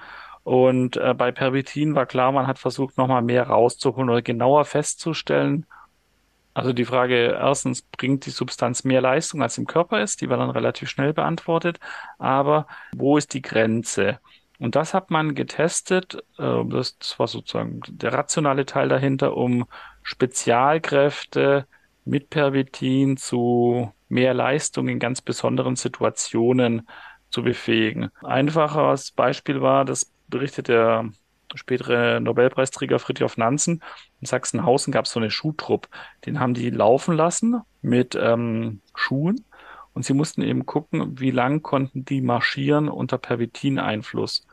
[0.42, 5.66] Und äh, bei Pervitin war klar, man hat versucht, nochmal mehr rauszuholen oder genauer festzustellen,
[6.56, 10.22] also die Frage erstens, bringt die Substanz mehr Leistung, als im Körper ist?
[10.22, 11.78] Die war dann relativ schnell beantwortet.
[12.18, 14.20] Aber wo ist die Grenze?
[14.58, 16.14] Und das hat man getestet.
[16.38, 19.66] Äh, das war sozusagen der rationale Teil dahinter, um
[20.02, 21.66] Spezialkräfte
[22.06, 26.88] mit Pervitin zu mehr Leistung in ganz besonderen Situationen
[27.28, 28.08] zu befähigen.
[28.22, 31.10] Einfaches Beispiel war, das berichtet der
[31.56, 33.82] spätere Nobelpreisträger Fritjof Nansen.
[34.20, 35.88] In Sachsenhausen gab es so eine Schuhtrupp.
[36.24, 39.44] Den haben die laufen lassen mit ähm, Schuhen.
[39.94, 44.46] Und sie mussten eben gucken, wie lang konnten die marschieren unter Pervitin-Einfluss.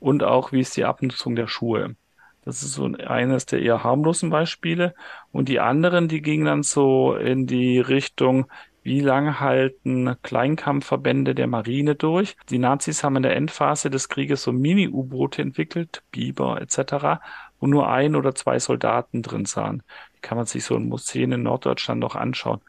[0.00, 1.96] Und auch, wie ist die Abnutzung der Schuhe.
[2.44, 4.94] Das ist so eines der eher harmlosen Beispiele.
[5.30, 8.46] Und die anderen, die gingen dann so in die Richtung,
[8.82, 12.36] wie lange halten Kleinkampfverbände der Marine durch?
[12.50, 17.22] Die Nazis haben in der Endphase des Krieges so Mini-U-Boote entwickelt, Biber etc.,
[17.60, 19.84] wo nur ein oder zwei Soldaten drin sahen.
[20.16, 22.60] Die kann man sich so in Museen in Norddeutschland noch anschauen.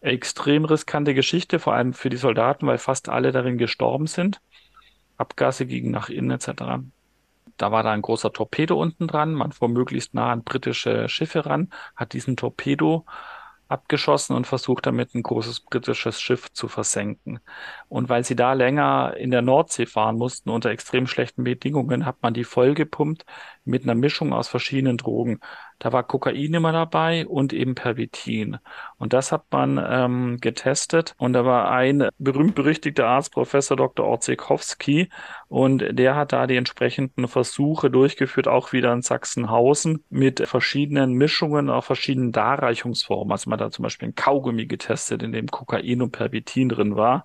[0.00, 4.40] Extrem riskante Geschichte, vor allem für die Soldaten, weil fast alle darin gestorben sind.
[5.18, 6.82] Abgase gingen nach innen etc.
[7.58, 9.34] Da war da ein großer Torpedo unten dran.
[9.34, 13.04] Man fuhr möglichst nah an britische Schiffe ran, hat diesen Torpedo
[13.70, 17.40] abgeschossen und versucht damit ein großes britisches Schiff zu versenken.
[17.88, 22.22] Und weil sie da länger in der Nordsee fahren mussten unter extrem schlechten Bedingungen, hat
[22.22, 23.24] man die vollgepumpt
[23.64, 25.40] mit einer Mischung aus verschiedenen Drogen.
[25.80, 28.58] Da war Kokain immer dabei und eben Pervitin.
[28.98, 31.14] Und das hat man ähm, getestet.
[31.18, 34.06] Und da war ein berühmt-berüchtigter Arzt, Professor Dr.
[34.06, 35.08] Orzekowski,
[35.48, 41.70] und der hat da die entsprechenden Versuche durchgeführt, auch wieder in Sachsenhausen, mit verschiedenen Mischungen,
[41.70, 43.32] auch verschiedenen Darreichungsformen.
[43.32, 46.94] Also man hat da zum Beispiel ein Kaugummi getestet, in dem Kokain und Pervitin drin
[46.94, 47.24] war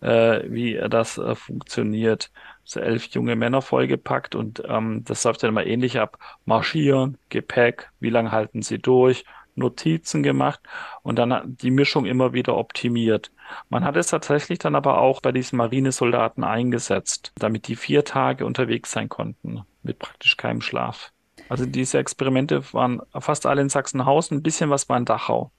[0.00, 2.30] äh, wie das äh, funktioniert.
[2.64, 6.18] So elf junge Männer vollgepackt und ähm, das läuft dann immer ähnlich ab.
[6.44, 10.60] Marschieren, Gepäck, wie lange halten sie durch, Notizen gemacht
[11.02, 13.30] und dann die Mischung immer wieder optimiert.
[13.68, 18.46] Man hat es tatsächlich dann aber auch bei diesen Marinesoldaten eingesetzt, damit die vier Tage
[18.46, 21.12] unterwegs sein konnten, mit praktisch keinem Schlaf.
[21.48, 25.50] Also diese Experimente waren fast alle in Sachsenhausen, ein bisschen was war in Dachau.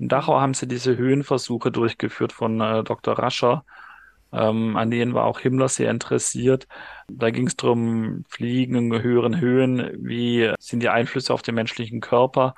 [0.00, 3.18] In Dachau haben sie diese Höhenversuche durchgeführt von äh, Dr.
[3.18, 3.64] Rascher.
[4.32, 6.66] Ähm, an denen war auch Himmler sehr interessiert.
[7.08, 12.00] Da ging es darum, Fliegen in höheren Höhen, wie sind die Einflüsse auf den menschlichen
[12.00, 12.54] Körper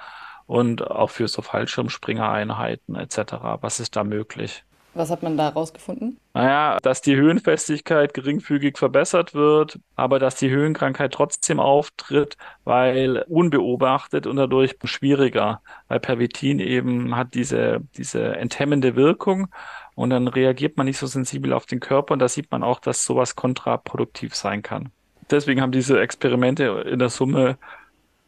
[0.47, 3.33] und auch für so Fallschirmspringereinheiten etc.
[3.61, 4.65] Was ist da möglich?
[4.95, 6.19] Was hat man da rausgefunden?
[6.35, 14.27] Naja, dass die Höhenfestigkeit geringfügig verbessert wird, aber dass die Höhenkrankheit trotzdem auftritt, weil unbeobachtet
[14.27, 19.49] und dadurch schwieriger, weil Pervitin eben hat diese, diese enthemmende Wirkung
[19.95, 22.81] und dann reagiert man nicht so sensibel auf den Körper und da sieht man auch,
[22.81, 24.91] dass sowas kontraproduktiv sein kann.
[25.31, 27.57] Deswegen haben diese Experimente in der Summe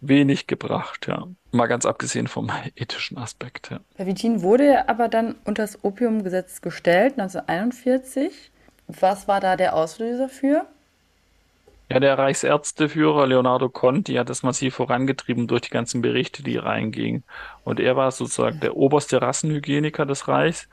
[0.00, 1.26] wenig gebracht, ja.
[1.54, 3.78] Mal ganz abgesehen vom ethischen Aspekt, ja.
[3.96, 8.50] Pervitin wurde aber dann unter das Opiumgesetz gestellt, 1941.
[8.88, 10.66] Was war da der Auslöser für?
[11.90, 17.22] Ja, der Reichsärzteführer Leonardo Conti hat das massiv vorangetrieben durch die ganzen Berichte, die reingingen.
[17.62, 20.68] Und er war sozusagen der oberste Rassenhygieniker des Reichs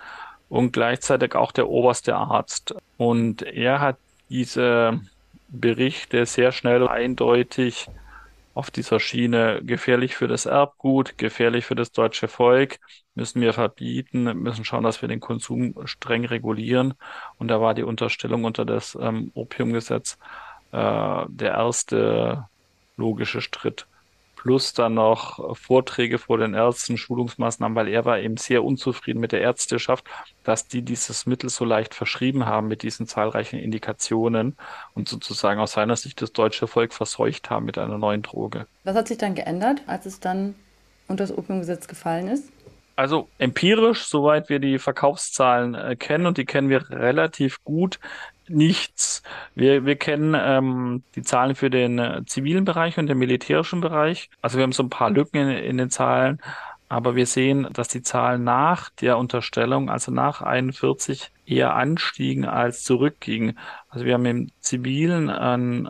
[0.49, 2.75] und gleichzeitig auch der oberste Arzt.
[2.97, 3.97] Und er hat
[4.29, 4.99] diese
[5.49, 7.87] Berichte sehr schnell eindeutig
[8.53, 12.79] auf dieser Schiene gefährlich für das Erbgut, gefährlich für das deutsche Volk,
[13.15, 16.93] müssen wir verbieten, müssen schauen, dass wir den Konsum streng regulieren.
[17.37, 20.17] Und da war die Unterstellung unter das ähm, Opiumgesetz
[20.71, 22.47] äh, der erste
[22.97, 23.87] logische Schritt
[24.41, 29.33] plus dann noch Vorträge vor den Ärzten, Schulungsmaßnahmen, weil er war eben sehr unzufrieden mit
[29.33, 30.03] der Ärzteschaft,
[30.43, 34.57] dass die dieses Mittel so leicht verschrieben haben mit diesen zahlreichen Indikationen
[34.95, 38.65] und sozusagen aus seiner Sicht das deutsche Volk verseucht haben mit einer neuen Droge.
[38.83, 40.55] Was hat sich dann geändert, als es dann
[41.07, 42.51] unter das Opiumgesetz gefallen ist?
[42.95, 47.99] Also empirisch, soweit wir die Verkaufszahlen äh, kennen, und die kennen wir relativ gut,
[48.53, 49.23] nichts.
[49.55, 54.29] Wir, wir kennen ähm, die Zahlen für den äh, zivilen Bereich und den militärischen Bereich.
[54.41, 56.39] Also wir haben so ein paar Lücken in, in den Zahlen,
[56.89, 62.83] aber wir sehen, dass die Zahlen nach der Unterstellung, also nach 41, eher anstiegen als
[62.83, 63.57] zurückgingen.
[63.89, 65.89] Also wir haben im zivilen einen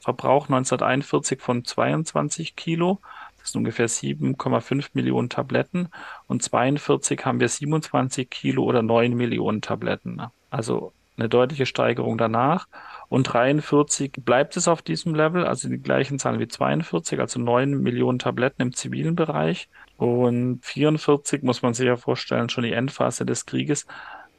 [0.00, 3.00] Verbrauch 1941 von 22 Kilo.
[3.40, 5.88] Das sind ungefähr 7,5 Millionen Tabletten.
[6.28, 10.22] Und 42 haben wir 27 Kilo oder 9 Millionen Tabletten.
[10.50, 12.66] Also eine deutliche Steigerung danach.
[13.08, 17.82] Und 43 bleibt es auf diesem Level, also die gleichen Zahlen wie 42, also 9
[17.82, 19.68] Millionen Tabletten im zivilen Bereich.
[19.98, 23.86] Und 44 muss man sich ja vorstellen, schon die Endphase des Krieges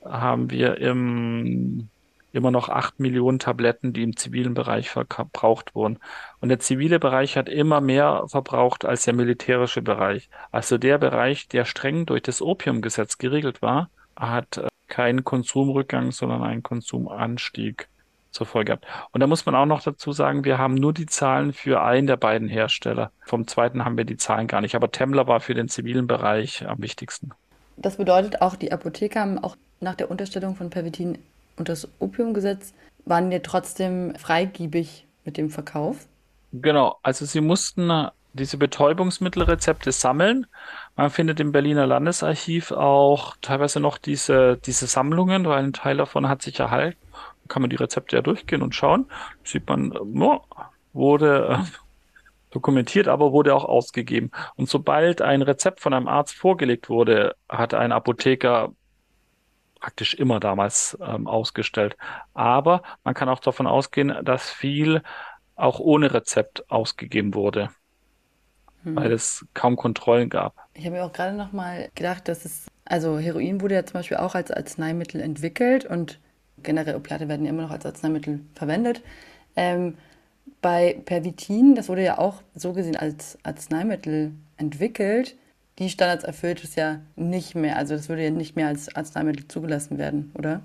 [0.03, 1.89] haben wir im,
[2.33, 5.99] immer noch 8 Millionen Tabletten, die im zivilen Bereich verbraucht wurden.
[6.41, 10.29] Und der zivile Bereich hat immer mehr verbraucht als der militärische Bereich.
[10.51, 16.61] Also der Bereich, der streng durch das Opiumgesetz geregelt war, hat keinen Konsumrückgang, sondern einen
[16.61, 17.89] Konsumanstieg
[18.29, 18.85] zur Folge gehabt.
[19.11, 22.05] Und da muss man auch noch dazu sagen, wir haben nur die Zahlen für einen
[22.05, 23.11] der beiden Hersteller.
[23.25, 24.75] Vom zweiten haben wir die Zahlen gar nicht.
[24.75, 27.31] Aber Temmler war für den zivilen Bereich am wichtigsten.
[27.75, 31.17] Das bedeutet auch, die Apotheker haben auch nach der Unterstellung von Pervitin
[31.57, 32.73] und das Opiumgesetz
[33.05, 36.05] waren ja trotzdem freigiebig mit dem Verkauf.
[36.51, 37.89] Genau, also sie mussten
[38.33, 40.47] diese Betäubungsmittelrezepte sammeln.
[40.95, 46.27] Man findet im Berliner Landesarchiv auch teilweise noch diese, diese Sammlungen, weil ein Teil davon
[46.27, 46.97] hat sich erhalten.
[47.11, 49.07] Da kann man die Rezepte ja durchgehen und schauen.
[49.43, 50.41] Sieht man, oh,
[50.93, 51.57] wurde äh,
[52.51, 54.31] dokumentiert, aber wurde auch ausgegeben.
[54.55, 58.73] Und sobald ein Rezept von einem Arzt vorgelegt wurde, hat ein Apotheker
[59.79, 61.97] praktisch immer damals ähm, ausgestellt.
[62.33, 65.03] Aber man kann auch davon ausgehen, dass viel
[65.55, 67.69] auch ohne Rezept ausgegeben wurde
[68.83, 68.95] mhm.
[68.95, 70.55] weil es kaum Kontrollen gab.
[70.73, 73.93] Ich habe mir auch gerade noch mal gedacht, dass es Also Heroin wurde ja zum
[73.93, 76.19] Beispiel auch als Arzneimittel entwickelt und
[76.61, 79.01] generell Opiate werden ja immer noch als Arzneimittel verwendet.
[79.55, 79.97] Ähm,
[80.61, 85.35] bei Pervitin, das wurde ja auch so gesehen als Arzneimittel entwickelt.
[85.79, 87.77] Die Standards erfüllt es ja nicht mehr.
[87.77, 90.61] Also das würde ja nicht mehr als Arzneimittel zugelassen werden, oder?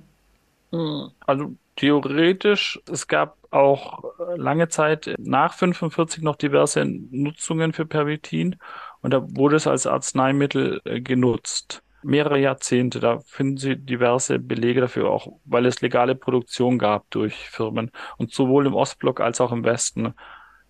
[0.72, 4.04] Hm, also theoretisch, es gab auch
[4.36, 8.56] lange Zeit nach 45 noch diverse Nutzungen für Pervitin
[9.00, 13.00] und da wurde es als Arzneimittel äh, genutzt mehrere Jahrzehnte.
[13.00, 18.32] Da finden Sie diverse Belege dafür, auch weil es legale Produktion gab durch Firmen und
[18.32, 20.14] sowohl im Ostblock als auch im Westen.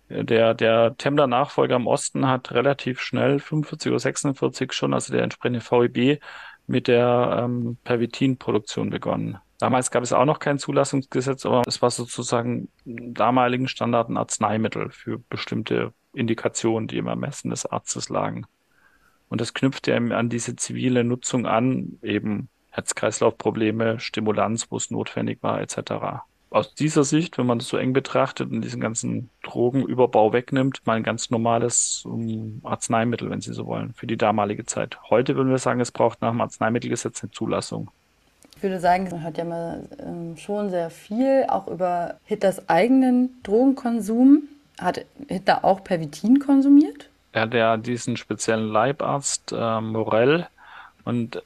[0.09, 5.23] Der, der Temmler Nachfolger im Osten hat relativ schnell 45 oder 46 schon, also der
[5.23, 6.19] entsprechende VEB,
[6.65, 9.37] mit der ähm, Pervitin-Produktion begonnen.
[9.59, 14.89] Damals gab es auch noch kein Zulassungsgesetz, aber es war sozusagen damaligen Standard ein Arzneimittel
[14.89, 18.45] für bestimmte Indikationen, die im Ermessen des Arztes lagen.
[19.27, 25.43] Und das knüpft ja an diese zivile Nutzung an, eben Herz-Kreislauf-Probleme, Stimulanz, wo es notwendig
[25.43, 26.23] war, etc.
[26.51, 30.95] Aus dieser Sicht, wenn man das so eng betrachtet und diesen ganzen Drogenüberbau wegnimmt, mal
[30.95, 34.97] ein ganz normales um, Arzneimittel, wenn Sie so wollen, für die damalige Zeit.
[35.09, 37.91] Heute würden wir sagen, es braucht nach dem Arzneimittelgesetz eine Zulassung.
[38.59, 43.41] Ich würde sagen, man hört ja mal ähm, schon sehr viel, auch über Hitlers eigenen
[43.43, 44.43] Drogenkonsum.
[44.77, 47.09] Hat Hitler auch Pervitin konsumiert?
[47.31, 50.47] er hat ja diesen speziellen Leibarzt äh, Morell
[51.05, 51.41] und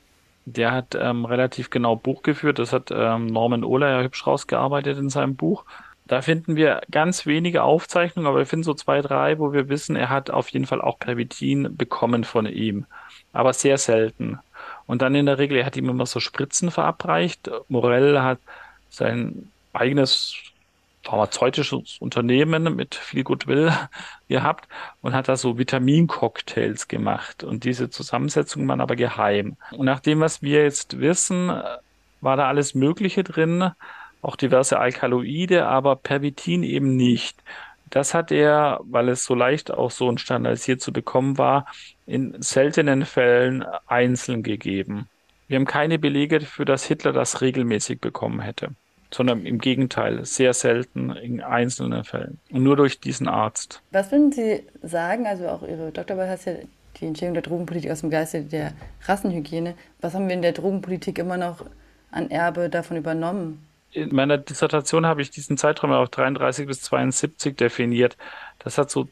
[0.46, 2.60] der hat ähm, relativ genau Buch geführt.
[2.60, 5.64] Das hat ähm, Norman Ohler ja hübsch rausgearbeitet in seinem Buch.
[6.06, 9.96] Da finden wir ganz wenige Aufzeichnungen, aber wir finden so zwei, drei, wo wir wissen,
[9.96, 12.86] er hat auf jeden Fall auch Pervitin bekommen von ihm.
[13.32, 14.40] Aber sehr selten.
[14.86, 17.50] Und dann in der Regel, er hat ihm immer so Spritzen verabreicht.
[17.70, 18.40] Morell hat
[18.90, 20.36] sein eigenes
[21.04, 23.72] pharmazeutisches Unternehmen mit viel Goodwill
[24.28, 24.68] gehabt
[25.02, 27.44] und hat da so Vitamincocktails gemacht.
[27.44, 29.58] Und diese Zusammensetzungen waren aber geheim.
[29.72, 31.50] Und nach dem, was wir jetzt wissen,
[32.22, 33.72] war da alles Mögliche drin,
[34.22, 37.44] auch diverse Alkaloide, aber Pervitin eben nicht.
[37.94, 41.68] Das hat er, weil es so leicht auch so standardisiert zu bekommen war,
[42.08, 45.08] in seltenen Fällen einzeln gegeben.
[45.48, 48.70] Wir haben keine Belege dafür, dass Hitler das regelmäßig bekommen hätte
[49.14, 52.40] sondern im Gegenteil, sehr selten in einzelnen Fällen.
[52.50, 53.84] Und nur durch diesen Arzt.
[53.92, 56.54] Was würden Sie sagen, also auch Ihre Doktorarbeit heißt ja
[57.00, 58.74] die Entstehung der Drogenpolitik aus dem Geiste der
[59.06, 59.76] Rassenhygiene.
[60.02, 61.64] Was haben wir in der Drogenpolitik immer noch
[62.10, 63.64] an Erbe davon übernommen?
[63.94, 68.18] In meiner Dissertation habe ich diesen Zeitraum auf 33 bis 72 definiert.
[68.60, 69.08] Das hat so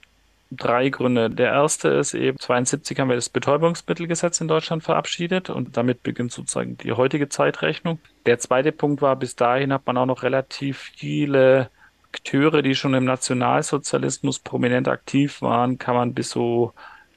[0.52, 1.30] drei Gründe.
[1.30, 6.32] Der erste ist eben, 72 haben wir das Betäubungsmittelgesetz in Deutschland verabschiedet und damit beginnt
[6.32, 8.00] sozusagen die heutige Zeitrechnung.
[8.26, 11.70] Der zweite Punkt war, bis dahin hat man auch noch relativ viele
[12.12, 16.74] Akteure, die schon im Nationalsozialismus prominent aktiv waren, kann man bis so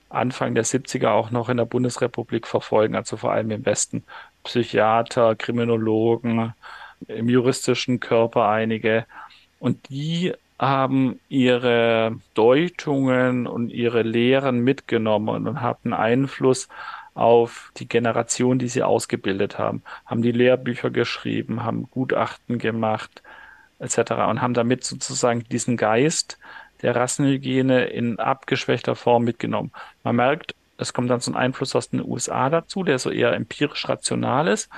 [0.08, 4.04] Anfang der 70er auch noch in der Bundesrepublik verfolgen, also vor allem im Westen.
[4.44, 6.54] Psychiater, Kriminologen,
[7.08, 9.06] im juristischen Körper einige.
[9.58, 16.68] Und die haben ihre Deutungen und ihre Lehren mitgenommen und hatten Einfluss
[17.14, 23.22] auf die Generation, die sie ausgebildet haben, haben die Lehrbücher geschrieben, haben Gutachten gemacht,
[23.78, 23.98] etc.
[24.28, 26.38] und haben damit sozusagen diesen Geist
[26.82, 29.72] der Rassenhygiene in abgeschwächter Form mitgenommen.
[30.02, 33.32] Man merkt, es kommt dann so ein Einfluss aus den USA dazu, der so eher
[33.32, 34.68] empirisch rational ist.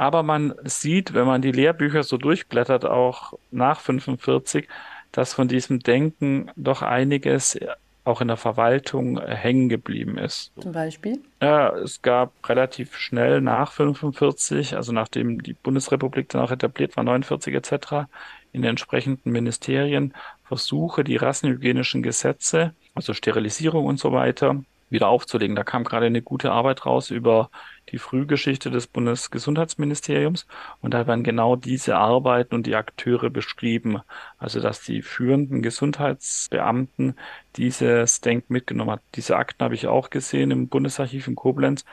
[0.00, 4.66] Aber man sieht, wenn man die Lehrbücher so durchblättert, auch nach 45,
[5.12, 7.60] dass von diesem Denken doch einiges
[8.04, 10.52] auch in der Verwaltung hängen geblieben ist.
[10.58, 11.20] Zum Beispiel?
[11.42, 17.04] Ja, es gab relativ schnell nach 45, also nachdem die Bundesrepublik dann auch etabliert war,
[17.04, 18.08] 49 etc.,
[18.52, 25.56] in den entsprechenden Ministerien Versuche, die rassenhygienischen Gesetze, also Sterilisierung und so weiter, wieder aufzulegen.
[25.56, 27.50] Da kam gerade eine gute Arbeit raus über
[27.90, 30.46] die Frühgeschichte des Bundesgesundheitsministeriums
[30.80, 34.02] und da werden genau diese Arbeiten und die Akteure beschrieben.
[34.38, 37.16] Also dass die führenden Gesundheitsbeamten
[37.56, 39.02] dieses Denk mitgenommen hat.
[39.14, 41.84] Diese Akten habe ich auch gesehen im Bundesarchiv in Koblenz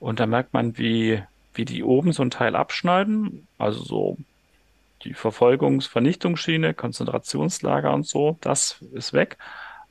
[0.00, 1.22] und da merkt man, wie,
[1.54, 4.18] wie die oben so ein Teil abschneiden, also so
[5.04, 9.38] die Verfolgungs-, Vernichtungsschiene, Konzentrationslager und so, das ist weg.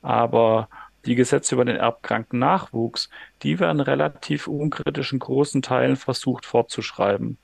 [0.02, 0.68] Aber
[1.06, 3.10] die Gesetze über den erbkranken Nachwuchs,
[3.42, 7.38] die werden relativ unkritisch in großen Teilen versucht fortzuschreiben.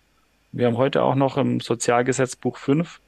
[0.52, 3.00] Wir haben heute auch noch im Sozialgesetzbuch 5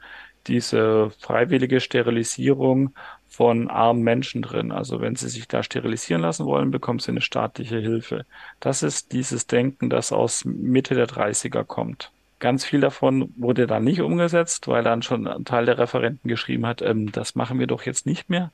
[0.46, 2.94] diese freiwillige Sterilisierung
[3.28, 4.72] von armen Menschen drin.
[4.72, 8.26] Also wenn sie sich da sterilisieren lassen wollen, bekommen sie eine staatliche Hilfe.
[8.59, 12.11] Das ist dieses Denken, das aus Mitte der 30er kommt.
[12.40, 16.66] Ganz viel davon wurde dann nicht umgesetzt, weil dann schon ein Teil der Referenten geschrieben
[16.66, 18.51] hat, ähm, das machen wir doch jetzt nicht mehr.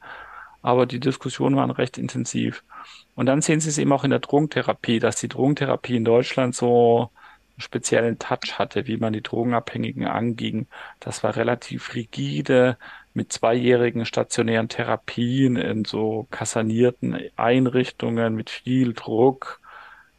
[0.67, 2.65] Aber die Diskussionen waren recht intensiv.
[3.15, 6.57] Und dann sehen Sie es eben auch in der Drogentherapie, dass die Drogentherapie in Deutschland
[6.57, 7.13] so
[7.53, 10.67] einen speziellen Touch hatte, wie man die Drogenabhängigen anging.
[10.99, 12.79] Das war relativ rigide
[13.15, 19.61] mit zweijährigen stationären Therapien in so kassanierten Einrichtungen mit viel Druck,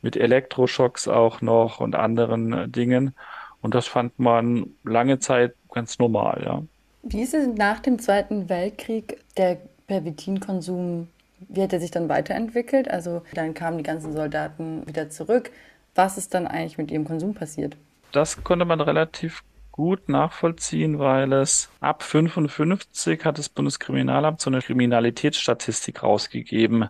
[0.02, 3.14] mit Elektroschocks auch noch und anderen äh, Dingen.
[3.62, 6.64] Und das fand man lange Zeit ganz normal, ja.
[7.04, 9.58] Wie ist es nach dem Zweiten Weltkrieg der
[9.88, 11.08] Pervitinkonsum,
[11.50, 12.90] wie hat er sich dann weiterentwickelt?
[12.90, 15.52] Also dann kamen die ganzen Soldaten wieder zurück.
[15.96, 17.76] Was ist dann eigentlich mit ihrem Konsum passiert?
[18.12, 24.62] Das konnte man relativ gut nachvollziehen, weil es ab 55 hat das Bundeskriminalamt so eine
[24.62, 26.90] Kriminalitätsstatistik rausgegeben.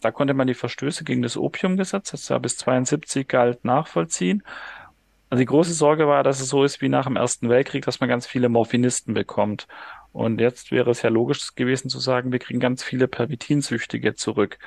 [0.00, 4.42] Da konnte man die Verstöße gegen das Opiumgesetz, das ja bis 72 galt, nachvollziehen.
[5.28, 8.00] Also die große Sorge war, dass es so ist wie nach dem Ersten Weltkrieg, dass
[8.00, 9.66] man ganz viele Morphinisten bekommt.
[10.14, 14.60] Und jetzt wäre es ja logisch gewesen zu sagen, wir kriegen ganz viele Pervitinsüchtige zurück.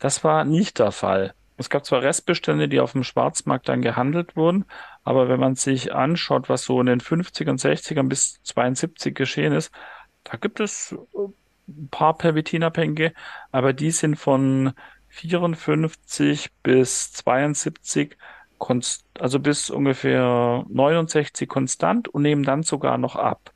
[0.00, 1.34] Das war nicht der Fall.
[1.56, 4.64] Es gab zwar Restbestände, die auf dem Schwarzmarkt dann gehandelt wurden,
[5.04, 9.72] aber wenn man sich anschaut, was so in den 50ern, 60ern bis 72 geschehen ist,
[10.24, 10.96] da gibt es
[11.68, 13.12] ein paar Pervitinabhängige,
[13.52, 14.72] aber die sind von
[15.10, 18.16] 54 bis 72
[19.20, 23.52] also bis ungefähr 69 konstant und nehmen dann sogar noch ab.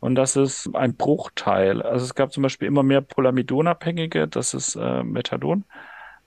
[0.00, 1.82] Und das ist ein Bruchteil.
[1.82, 5.64] Also es gab zum Beispiel immer mehr Polamidon-Abhängige, das ist äh, Methadon,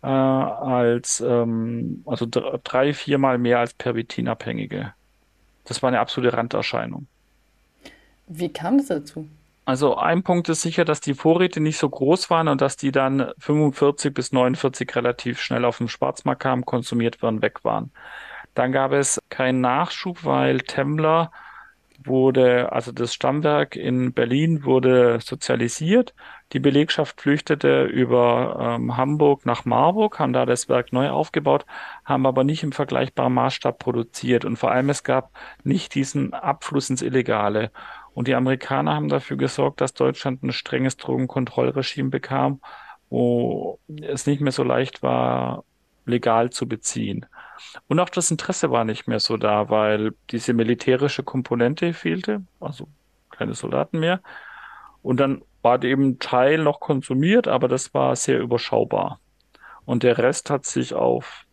[0.04, 4.94] äh, als ähm, also drei, viermal mehr als Pervitin-Abhängige.
[5.66, 7.08] Das war eine absolute Randerscheinung.
[8.28, 9.28] Wie kam das dazu?
[9.66, 12.92] Also ein Punkt ist sicher, dass die Vorräte nicht so groß waren und dass die
[12.92, 17.92] dann 45 bis 49 relativ schnell auf dem Schwarzmarkt kamen, konsumiert werden, weg waren.
[18.56, 21.32] Dann gab es keinen Nachschub, weil Temmler
[22.06, 26.14] wurde, also das Stammwerk in Berlin wurde sozialisiert.
[26.54, 31.66] Die Belegschaft flüchtete über ähm, Hamburg nach Marburg, haben da das Werk neu aufgebaut,
[32.06, 34.46] haben aber nicht im vergleichbaren Maßstab produziert.
[34.46, 35.32] Und vor allem es gab
[35.64, 37.72] nicht diesen Abfluss ins Illegale.
[38.14, 42.62] Und die Amerikaner haben dafür gesorgt, dass Deutschland ein strenges Drogenkontrollregime bekam,
[43.10, 45.64] wo es nicht mehr so leicht war,
[46.06, 47.26] legal zu beziehen.
[47.88, 52.88] Und auch das Interesse war nicht mehr so da, weil diese militärische Komponente fehlte, also
[53.30, 54.22] keine Soldaten mehr.
[55.02, 59.20] Und dann war eben Teil noch konsumiert, aber das war sehr überschaubar.
[59.86, 61.46] Und der Rest hat sich auf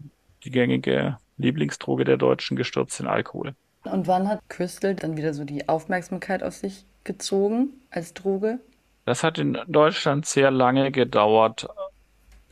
[0.44, 3.54] die gängige Lieblingsdroge der Deutschen gestürzt, den Alkohol.
[3.84, 8.60] Und wann hat Crystal dann wieder so die Aufmerksamkeit auf sich gezogen als Droge?
[9.06, 11.66] Das hat in Deutschland sehr lange gedauert.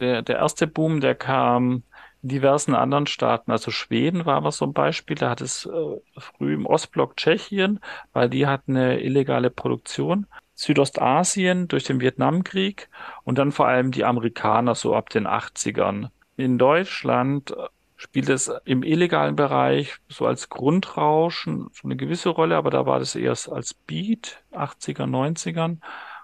[0.01, 1.83] Der, der erste Boom, der kam
[2.23, 3.51] diversen anderen Staaten.
[3.51, 5.17] Also Schweden war aber so ein Beispiel.
[5.17, 7.81] Da hat es äh, früh im Ostblock Tschechien,
[8.13, 10.27] weil die hatten eine illegale Produktion.
[10.55, 12.89] Südostasien durch den Vietnamkrieg
[13.23, 16.09] und dann vor allem die Amerikaner so ab den 80ern.
[16.37, 17.55] In Deutschland
[17.95, 22.99] spielt es im illegalen Bereich so als Grundrauschen so eine gewisse Rolle, aber da war
[22.99, 25.79] das erst als Beat, 80er, 90ern.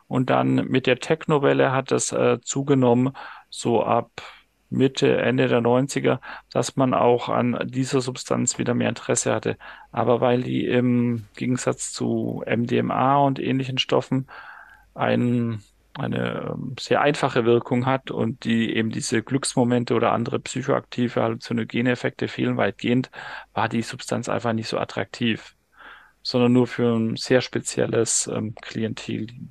[0.06, 3.16] Und dann mit der Technowelle hat das äh, zugenommen,
[3.50, 4.10] so ab
[4.76, 6.20] Mitte, Ende der 90er,
[6.52, 9.56] dass man auch an dieser Substanz wieder mehr Interesse hatte.
[9.92, 14.26] Aber weil die im Gegensatz zu MDMA und ähnlichen Stoffen
[14.94, 15.62] ein
[15.96, 21.90] eine ähm, sehr einfache Wirkung hat und die eben diese Glücksmomente oder andere psychoaktive halluzinogene
[21.90, 23.10] Effekte fehlen weitgehend,
[23.52, 25.56] war die Substanz einfach nicht so attraktiv,
[26.22, 29.48] sondern nur für ein sehr spezielles ähm, Klientel, die,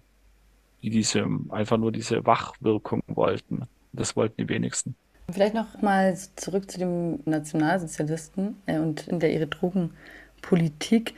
[0.82, 3.68] die diese einfach nur diese Wachwirkung wollten.
[3.94, 4.96] Das wollten die wenigsten.
[5.32, 11.14] Vielleicht noch mal zurück zu dem Nationalsozialisten äh, und in der ihre Drogenpolitik,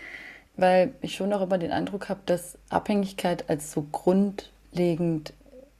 [0.58, 5.34] weil ich schon immer den Eindruck habe, dass Abhängigkeit als so Grund grundlegend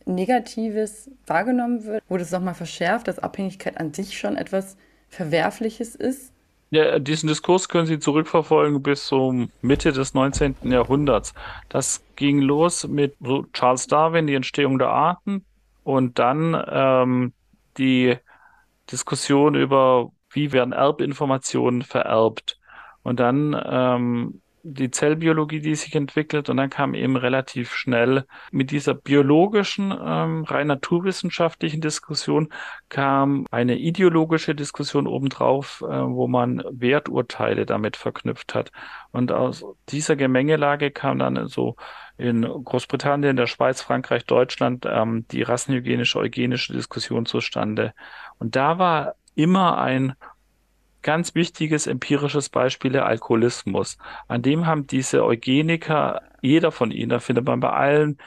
[0.06, 2.04] Negatives wahrgenommen wird?
[2.08, 4.78] Wurde es nochmal verschärft, dass Abhängigkeit an sich schon etwas
[5.10, 6.32] Verwerfliches ist?
[6.72, 10.56] Ja, diesen Diskurs können Sie zurückverfolgen bis zum Mitte des 19.
[10.64, 11.34] Jahrhunderts.
[11.70, 13.16] Das ging los mit
[13.54, 15.46] Charles Darwin, die Entstehung der Arten
[15.84, 17.34] und dann ähm,
[17.78, 18.18] die
[18.92, 22.60] Diskussion über, wie werden Erbinformationen vererbt.
[23.04, 26.50] Und dann ähm, die Zellbiologie, die sich entwickelt.
[26.50, 32.50] Und dann kam eben relativ schnell mit dieser biologischen, ähm, rein naturwissenschaftlichen Diskussion
[32.90, 38.72] kam eine ideologische Diskussion obendrauf, äh, wo man Werturteile damit verknüpft hat.
[39.12, 41.76] Und aus dieser Gemengelage kam dann so
[42.18, 47.94] in Großbritannien, der Schweiz, Frankreich, Deutschland ähm, die rassenhygienische, eugenische Diskussion zustande.
[48.40, 50.14] Und da war immer ein
[51.02, 53.98] ganz wichtiges empirisches Beispiel der Alkoholismus.
[54.28, 58.18] An dem haben diese Eugeniker, jeder von ihnen, da findet man bei allen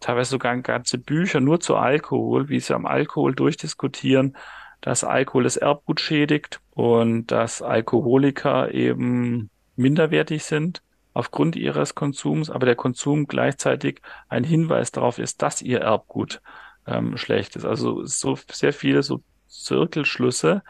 [0.00, 4.36] teilweise sogar ganze Bücher nur zu Alkohol, wie sie am Alkohol durchdiskutieren,
[4.80, 10.82] dass Alkohol das Erbgut schädigt und dass Alkoholiker eben minderwertig sind
[11.14, 16.40] aufgrund ihres Konsums, aber der Konsum gleichzeitig ein Hinweis darauf ist, dass ihr Erbgut
[16.86, 17.64] ähm, schlecht ist.
[17.64, 20.62] Also so sehr viele so Zirkelschlüsse,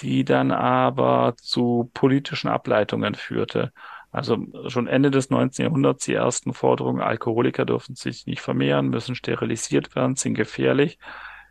[0.00, 3.72] die dann aber zu politischen Ableitungen führte.
[4.10, 5.64] Also schon Ende des 19.
[5.64, 10.98] Jahrhunderts die ersten Forderungen, Alkoholiker dürfen sich nicht vermehren, müssen sterilisiert werden, sind gefährlich,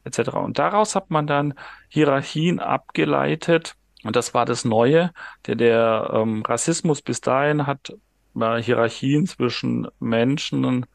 [0.04, 0.30] etc.
[0.36, 1.54] Und daraus hat man dann
[1.90, 3.76] Hierarchien abgeleitet.
[4.04, 5.12] Und das war das Neue.
[5.48, 7.94] Der, der ähm, Rassismus bis dahin hat
[8.36, 10.86] Hierarchien zwischen Menschen,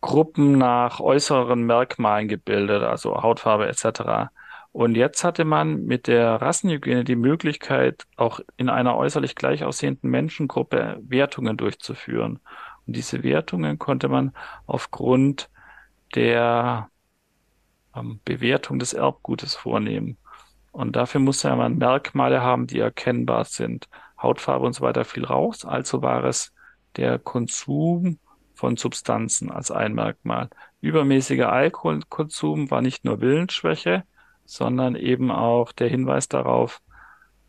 [0.00, 4.30] Gruppen nach äußeren Merkmalen gebildet, also Hautfarbe etc.
[4.72, 10.10] Und jetzt hatte man mit der Rassenhygiene die Möglichkeit, auch in einer äußerlich gleich aussehenden
[10.10, 12.40] Menschengruppe Wertungen durchzuführen.
[12.86, 14.32] Und diese Wertungen konnte man
[14.66, 15.50] aufgrund
[16.14, 16.88] der
[17.94, 20.16] ähm, Bewertung des Erbgutes vornehmen.
[20.72, 23.88] Und dafür musste man Merkmale haben, die erkennbar sind.
[24.22, 25.64] Hautfarbe und so weiter fiel raus.
[25.64, 26.52] Also war es
[26.96, 28.18] der Konsum
[28.54, 30.48] von Substanzen als ein Merkmal.
[30.80, 34.04] Übermäßiger Alkoholkonsum war nicht nur Willensschwäche,
[34.44, 36.80] sondern eben auch der Hinweis darauf,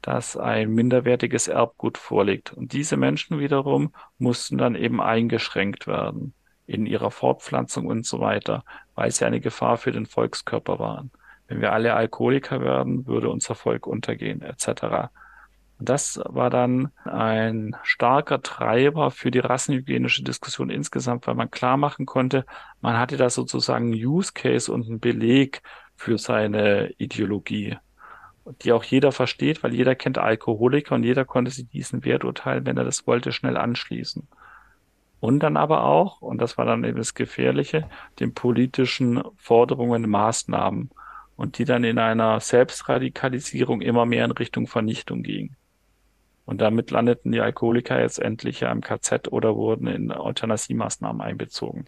[0.01, 2.53] dass ein minderwertiges Erbgut vorliegt.
[2.53, 6.34] Und diese Menschen wiederum mussten dann eben eingeschränkt werden
[6.65, 8.63] in ihrer Fortpflanzung und so weiter,
[8.95, 11.11] weil sie eine Gefahr für den Volkskörper waren.
[11.47, 15.11] Wenn wir alle Alkoholiker werden, würde unser Volk untergehen, etc.
[15.84, 21.75] Und das war dann ein starker Treiber für die rassenhygienische Diskussion insgesamt, weil man klar
[21.75, 22.45] machen konnte,
[22.79, 25.61] man hatte da sozusagen einen Use Case und einen Beleg
[25.97, 27.75] für seine Ideologie,
[28.61, 32.77] die auch jeder versteht, weil jeder kennt Alkoholiker und jeder konnte sich diesen Werturteil, wenn
[32.77, 34.25] er das wollte, schnell anschließen.
[35.19, 37.89] Und dann aber auch, und das war dann eben das Gefährliche,
[38.21, 40.91] den politischen Forderungen, Maßnahmen
[41.36, 45.57] und die dann in einer Selbstradikalisierung immer mehr in Richtung Vernichtung gingen.
[46.45, 51.85] Und damit landeten die Alkoholiker jetzt endlich ja im KZ oder wurden in Euthanasiemaßnahmen einbezogen.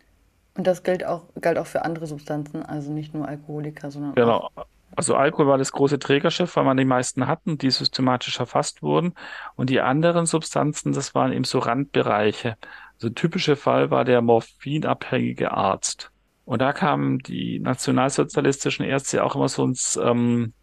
[0.58, 4.50] Und das gilt auch, galt auch für andere Substanzen, also nicht nur Alkoholiker, sondern Genau.
[4.56, 4.66] auch.
[4.96, 9.14] Also Alkohol war das große Trägerschiff, weil man die meisten hatten, die systematisch erfasst wurden.
[9.56, 12.56] Und die anderen Substanzen, das waren eben so Randbereiche.
[12.94, 16.12] Also typische Fall war der morphinabhängige Arzt.
[16.46, 20.54] Und da kamen die nationalsozialistischen Ärzte auch immer so ins ähm,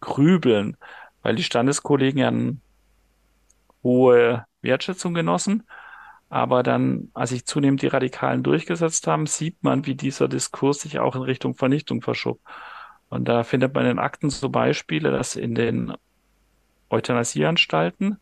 [0.00, 0.76] Grübeln,
[1.22, 2.56] weil die Standeskollegen ja eine
[3.82, 5.64] hohe Wertschätzung genossen.
[6.30, 10.98] Aber dann, als sich zunehmend die Radikalen durchgesetzt haben, sieht man, wie dieser Diskurs sich
[10.98, 12.40] auch in Richtung Vernichtung verschob.
[13.08, 15.94] Und da findet man in Akten so Beispiele, dass in den
[16.90, 18.18] Euthanasieanstalten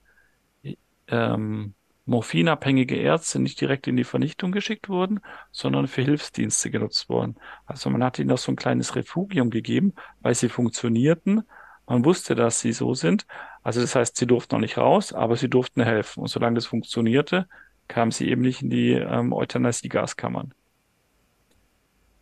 [1.08, 7.36] ähm, morphinabhängige Ärzte nicht direkt in die Vernichtung geschickt wurden, sondern für Hilfsdienste genutzt wurden.
[7.66, 11.42] Also man hat ihnen noch so ein kleines Refugium gegeben, weil sie funktionierten.
[11.86, 13.26] Man wusste, dass sie so sind.
[13.66, 16.20] Also das heißt, sie durften noch nicht raus, aber sie durften helfen.
[16.20, 17.48] Und solange das funktionierte,
[17.88, 20.54] kamen sie eben nicht in die ähm, Euthanasie-Gaskammern.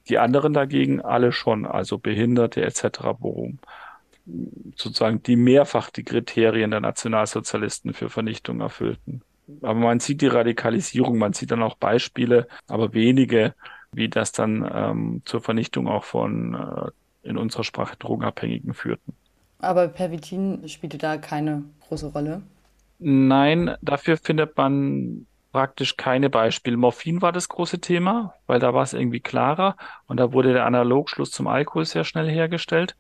[0.09, 2.85] Die anderen dagegen alle schon, also Behinderte etc.,
[3.19, 3.59] worum
[4.75, 9.21] sozusagen die mehrfach die Kriterien der Nationalsozialisten für Vernichtung erfüllten.
[9.61, 13.55] Aber man sieht die Radikalisierung, man sieht dann auch Beispiele, aber wenige,
[13.93, 19.15] wie das dann ähm, zur Vernichtung auch von äh, in unserer Sprache Drogenabhängigen führten.
[19.65, 22.43] Aber Pervitin spielte da keine große Rolle.
[22.99, 26.77] Nein, dafür findet man praktisch keine Beispiele.
[26.77, 30.67] Morphin war das große Thema, weil da war es irgendwie klarer und da wurde der
[30.67, 32.97] Analogschluss zum Alkohol sehr schnell hergestellt.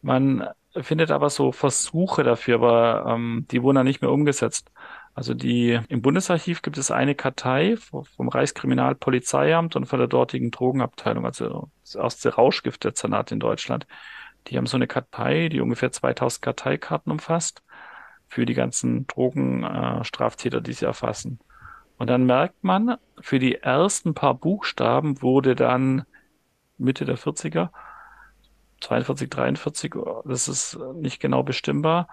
[0.00, 0.48] Man
[0.80, 4.70] findet aber so Versuche dafür, aber ähm, die wurden dann nicht mehr umgesetzt.
[5.14, 11.26] Also die im Bundesarchiv gibt es eine Kartei vom Reichskriminalpolizeiamt und von der dortigen Drogenabteilung,
[11.26, 13.86] also das erste Rauschgiftdezernat in Deutschland.
[14.46, 17.62] Die haben so eine Kartei, die ungefähr 2000 Karteikarten umfasst
[18.28, 21.38] für die ganzen Drogenstraftäter, äh, die sie erfassen.
[21.98, 26.04] Und dann merkt man, für die ersten paar Buchstaben wurde dann
[26.78, 27.70] Mitte der 40er,
[28.80, 32.08] 42, 43, das ist nicht genau bestimmbar,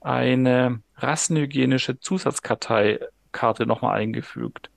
[0.00, 4.70] eine rassenhygienische Zusatzkarteikarte nochmal eingefügt.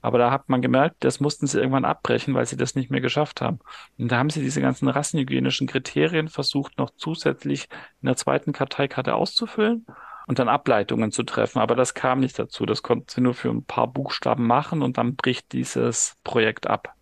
[0.00, 3.00] Aber da hat man gemerkt, das mussten sie irgendwann abbrechen, weil sie das nicht mehr
[3.00, 3.58] geschafft haben.
[3.98, 7.68] Und da haben sie diese ganzen rassenhygienischen Kriterien versucht, noch zusätzlich
[8.00, 9.86] in der zweiten Karteikarte auszufüllen
[10.28, 11.58] und dann Ableitungen zu treffen.
[11.58, 12.64] Aber das kam nicht dazu.
[12.64, 16.94] Das konnten sie nur für ein paar Buchstaben machen und dann bricht dieses Projekt ab.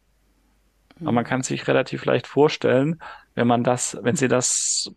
[1.00, 3.00] Aber man kann sich relativ leicht vorstellen,
[3.34, 4.90] wenn man das, wenn sie das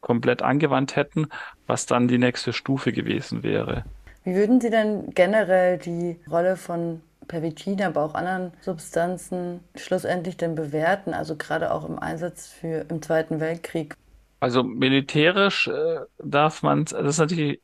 [0.00, 1.26] komplett angewandt hätten,
[1.66, 3.84] was dann die nächste Stufe gewesen wäre.
[4.24, 10.54] Wie würden Sie denn generell die Rolle von Pervitin, aber auch anderen Substanzen schlussendlich denn
[10.54, 13.94] bewerten, also gerade auch im Einsatz für im Zweiten Weltkrieg?
[14.40, 17.60] Also militärisch äh, darf man, das ist natürlich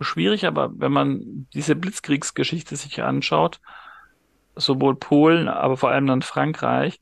[0.00, 3.60] schwierig, aber wenn man diese Blitzkriegsgeschichte sich anschaut,
[4.56, 7.00] sowohl Polen, aber vor allem dann Frankreich,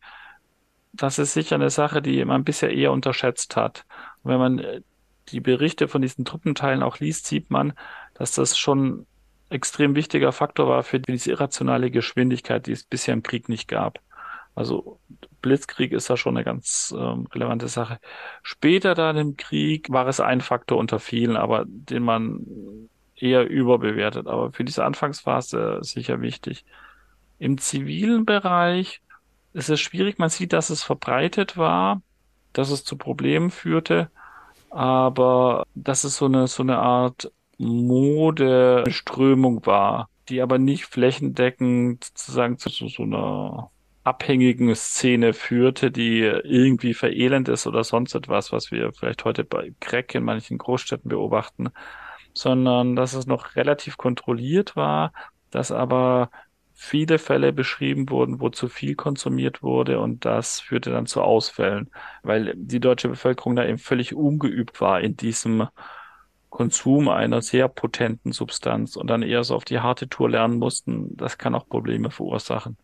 [0.93, 3.85] das ist sicher eine Sache, die man bisher eher unterschätzt hat.
[4.23, 4.81] Und wenn man äh,
[5.29, 7.75] die Berichte von diesen Truppenteilen auch liest, sieht man,
[8.15, 9.07] dass das schon
[9.51, 14.01] extrem wichtiger Faktor war für diese irrationale Geschwindigkeit, die es bisher im Krieg nicht gab.
[14.55, 14.99] Also
[15.41, 18.01] Blitzkrieg ist da schon eine ganz ähm, relevante Sache.
[18.43, 22.45] Später dann im Krieg war es ein Faktor unter vielen, aber den man
[23.15, 24.27] eher überbewertet.
[24.27, 26.65] Aber für diese Anfangsphase sicher wichtig.
[27.39, 29.01] Im zivilen Bereich
[29.53, 30.19] ist es schwierig.
[30.19, 32.03] Man sieht, dass es verbreitet war,
[32.53, 34.11] dass es zu Problemen führte,
[34.71, 42.59] aber dass es so eine, so eine Art Modeströmung war, die aber nicht flächendeckend sozusagen
[42.59, 43.71] zu so, so einer
[44.05, 49.75] abhängigen Szene führte, die irgendwie verelend ist oder sonst etwas, was wir vielleicht heute bei
[49.81, 51.69] Crack in manchen Großstädten beobachten,
[52.35, 55.13] sondern dass es noch relativ kontrolliert war,
[55.51, 56.31] dass aber
[56.75, 61.91] viele Fälle beschrieben wurden, wo zu viel konsumiert wurde und das führte dann zu Ausfällen,
[62.23, 65.69] weil die deutsche Bevölkerung da eben völlig ungeübt war in diesem
[66.51, 71.17] Konsum einer sehr potenten Substanz und dann eher so auf die harte Tour lernen mussten,
[71.17, 72.77] das kann auch Probleme verursachen.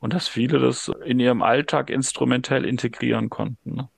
[0.00, 3.76] Und dass viele das in ihrem Alltag instrumentell integrieren konnten.
[3.76, 3.88] Ne?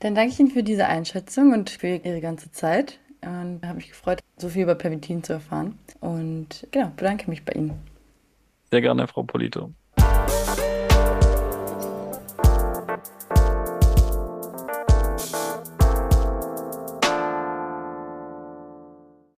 [0.00, 2.98] Dann danke ich Ihnen für diese Einschätzung und für Ihre ganze Zeit.
[3.22, 5.78] Und habe mich gefreut, so viel über Pervitin zu erfahren.
[6.00, 7.72] Und genau, bedanke mich bei Ihnen.
[8.70, 9.72] Sehr gerne, Frau Polito.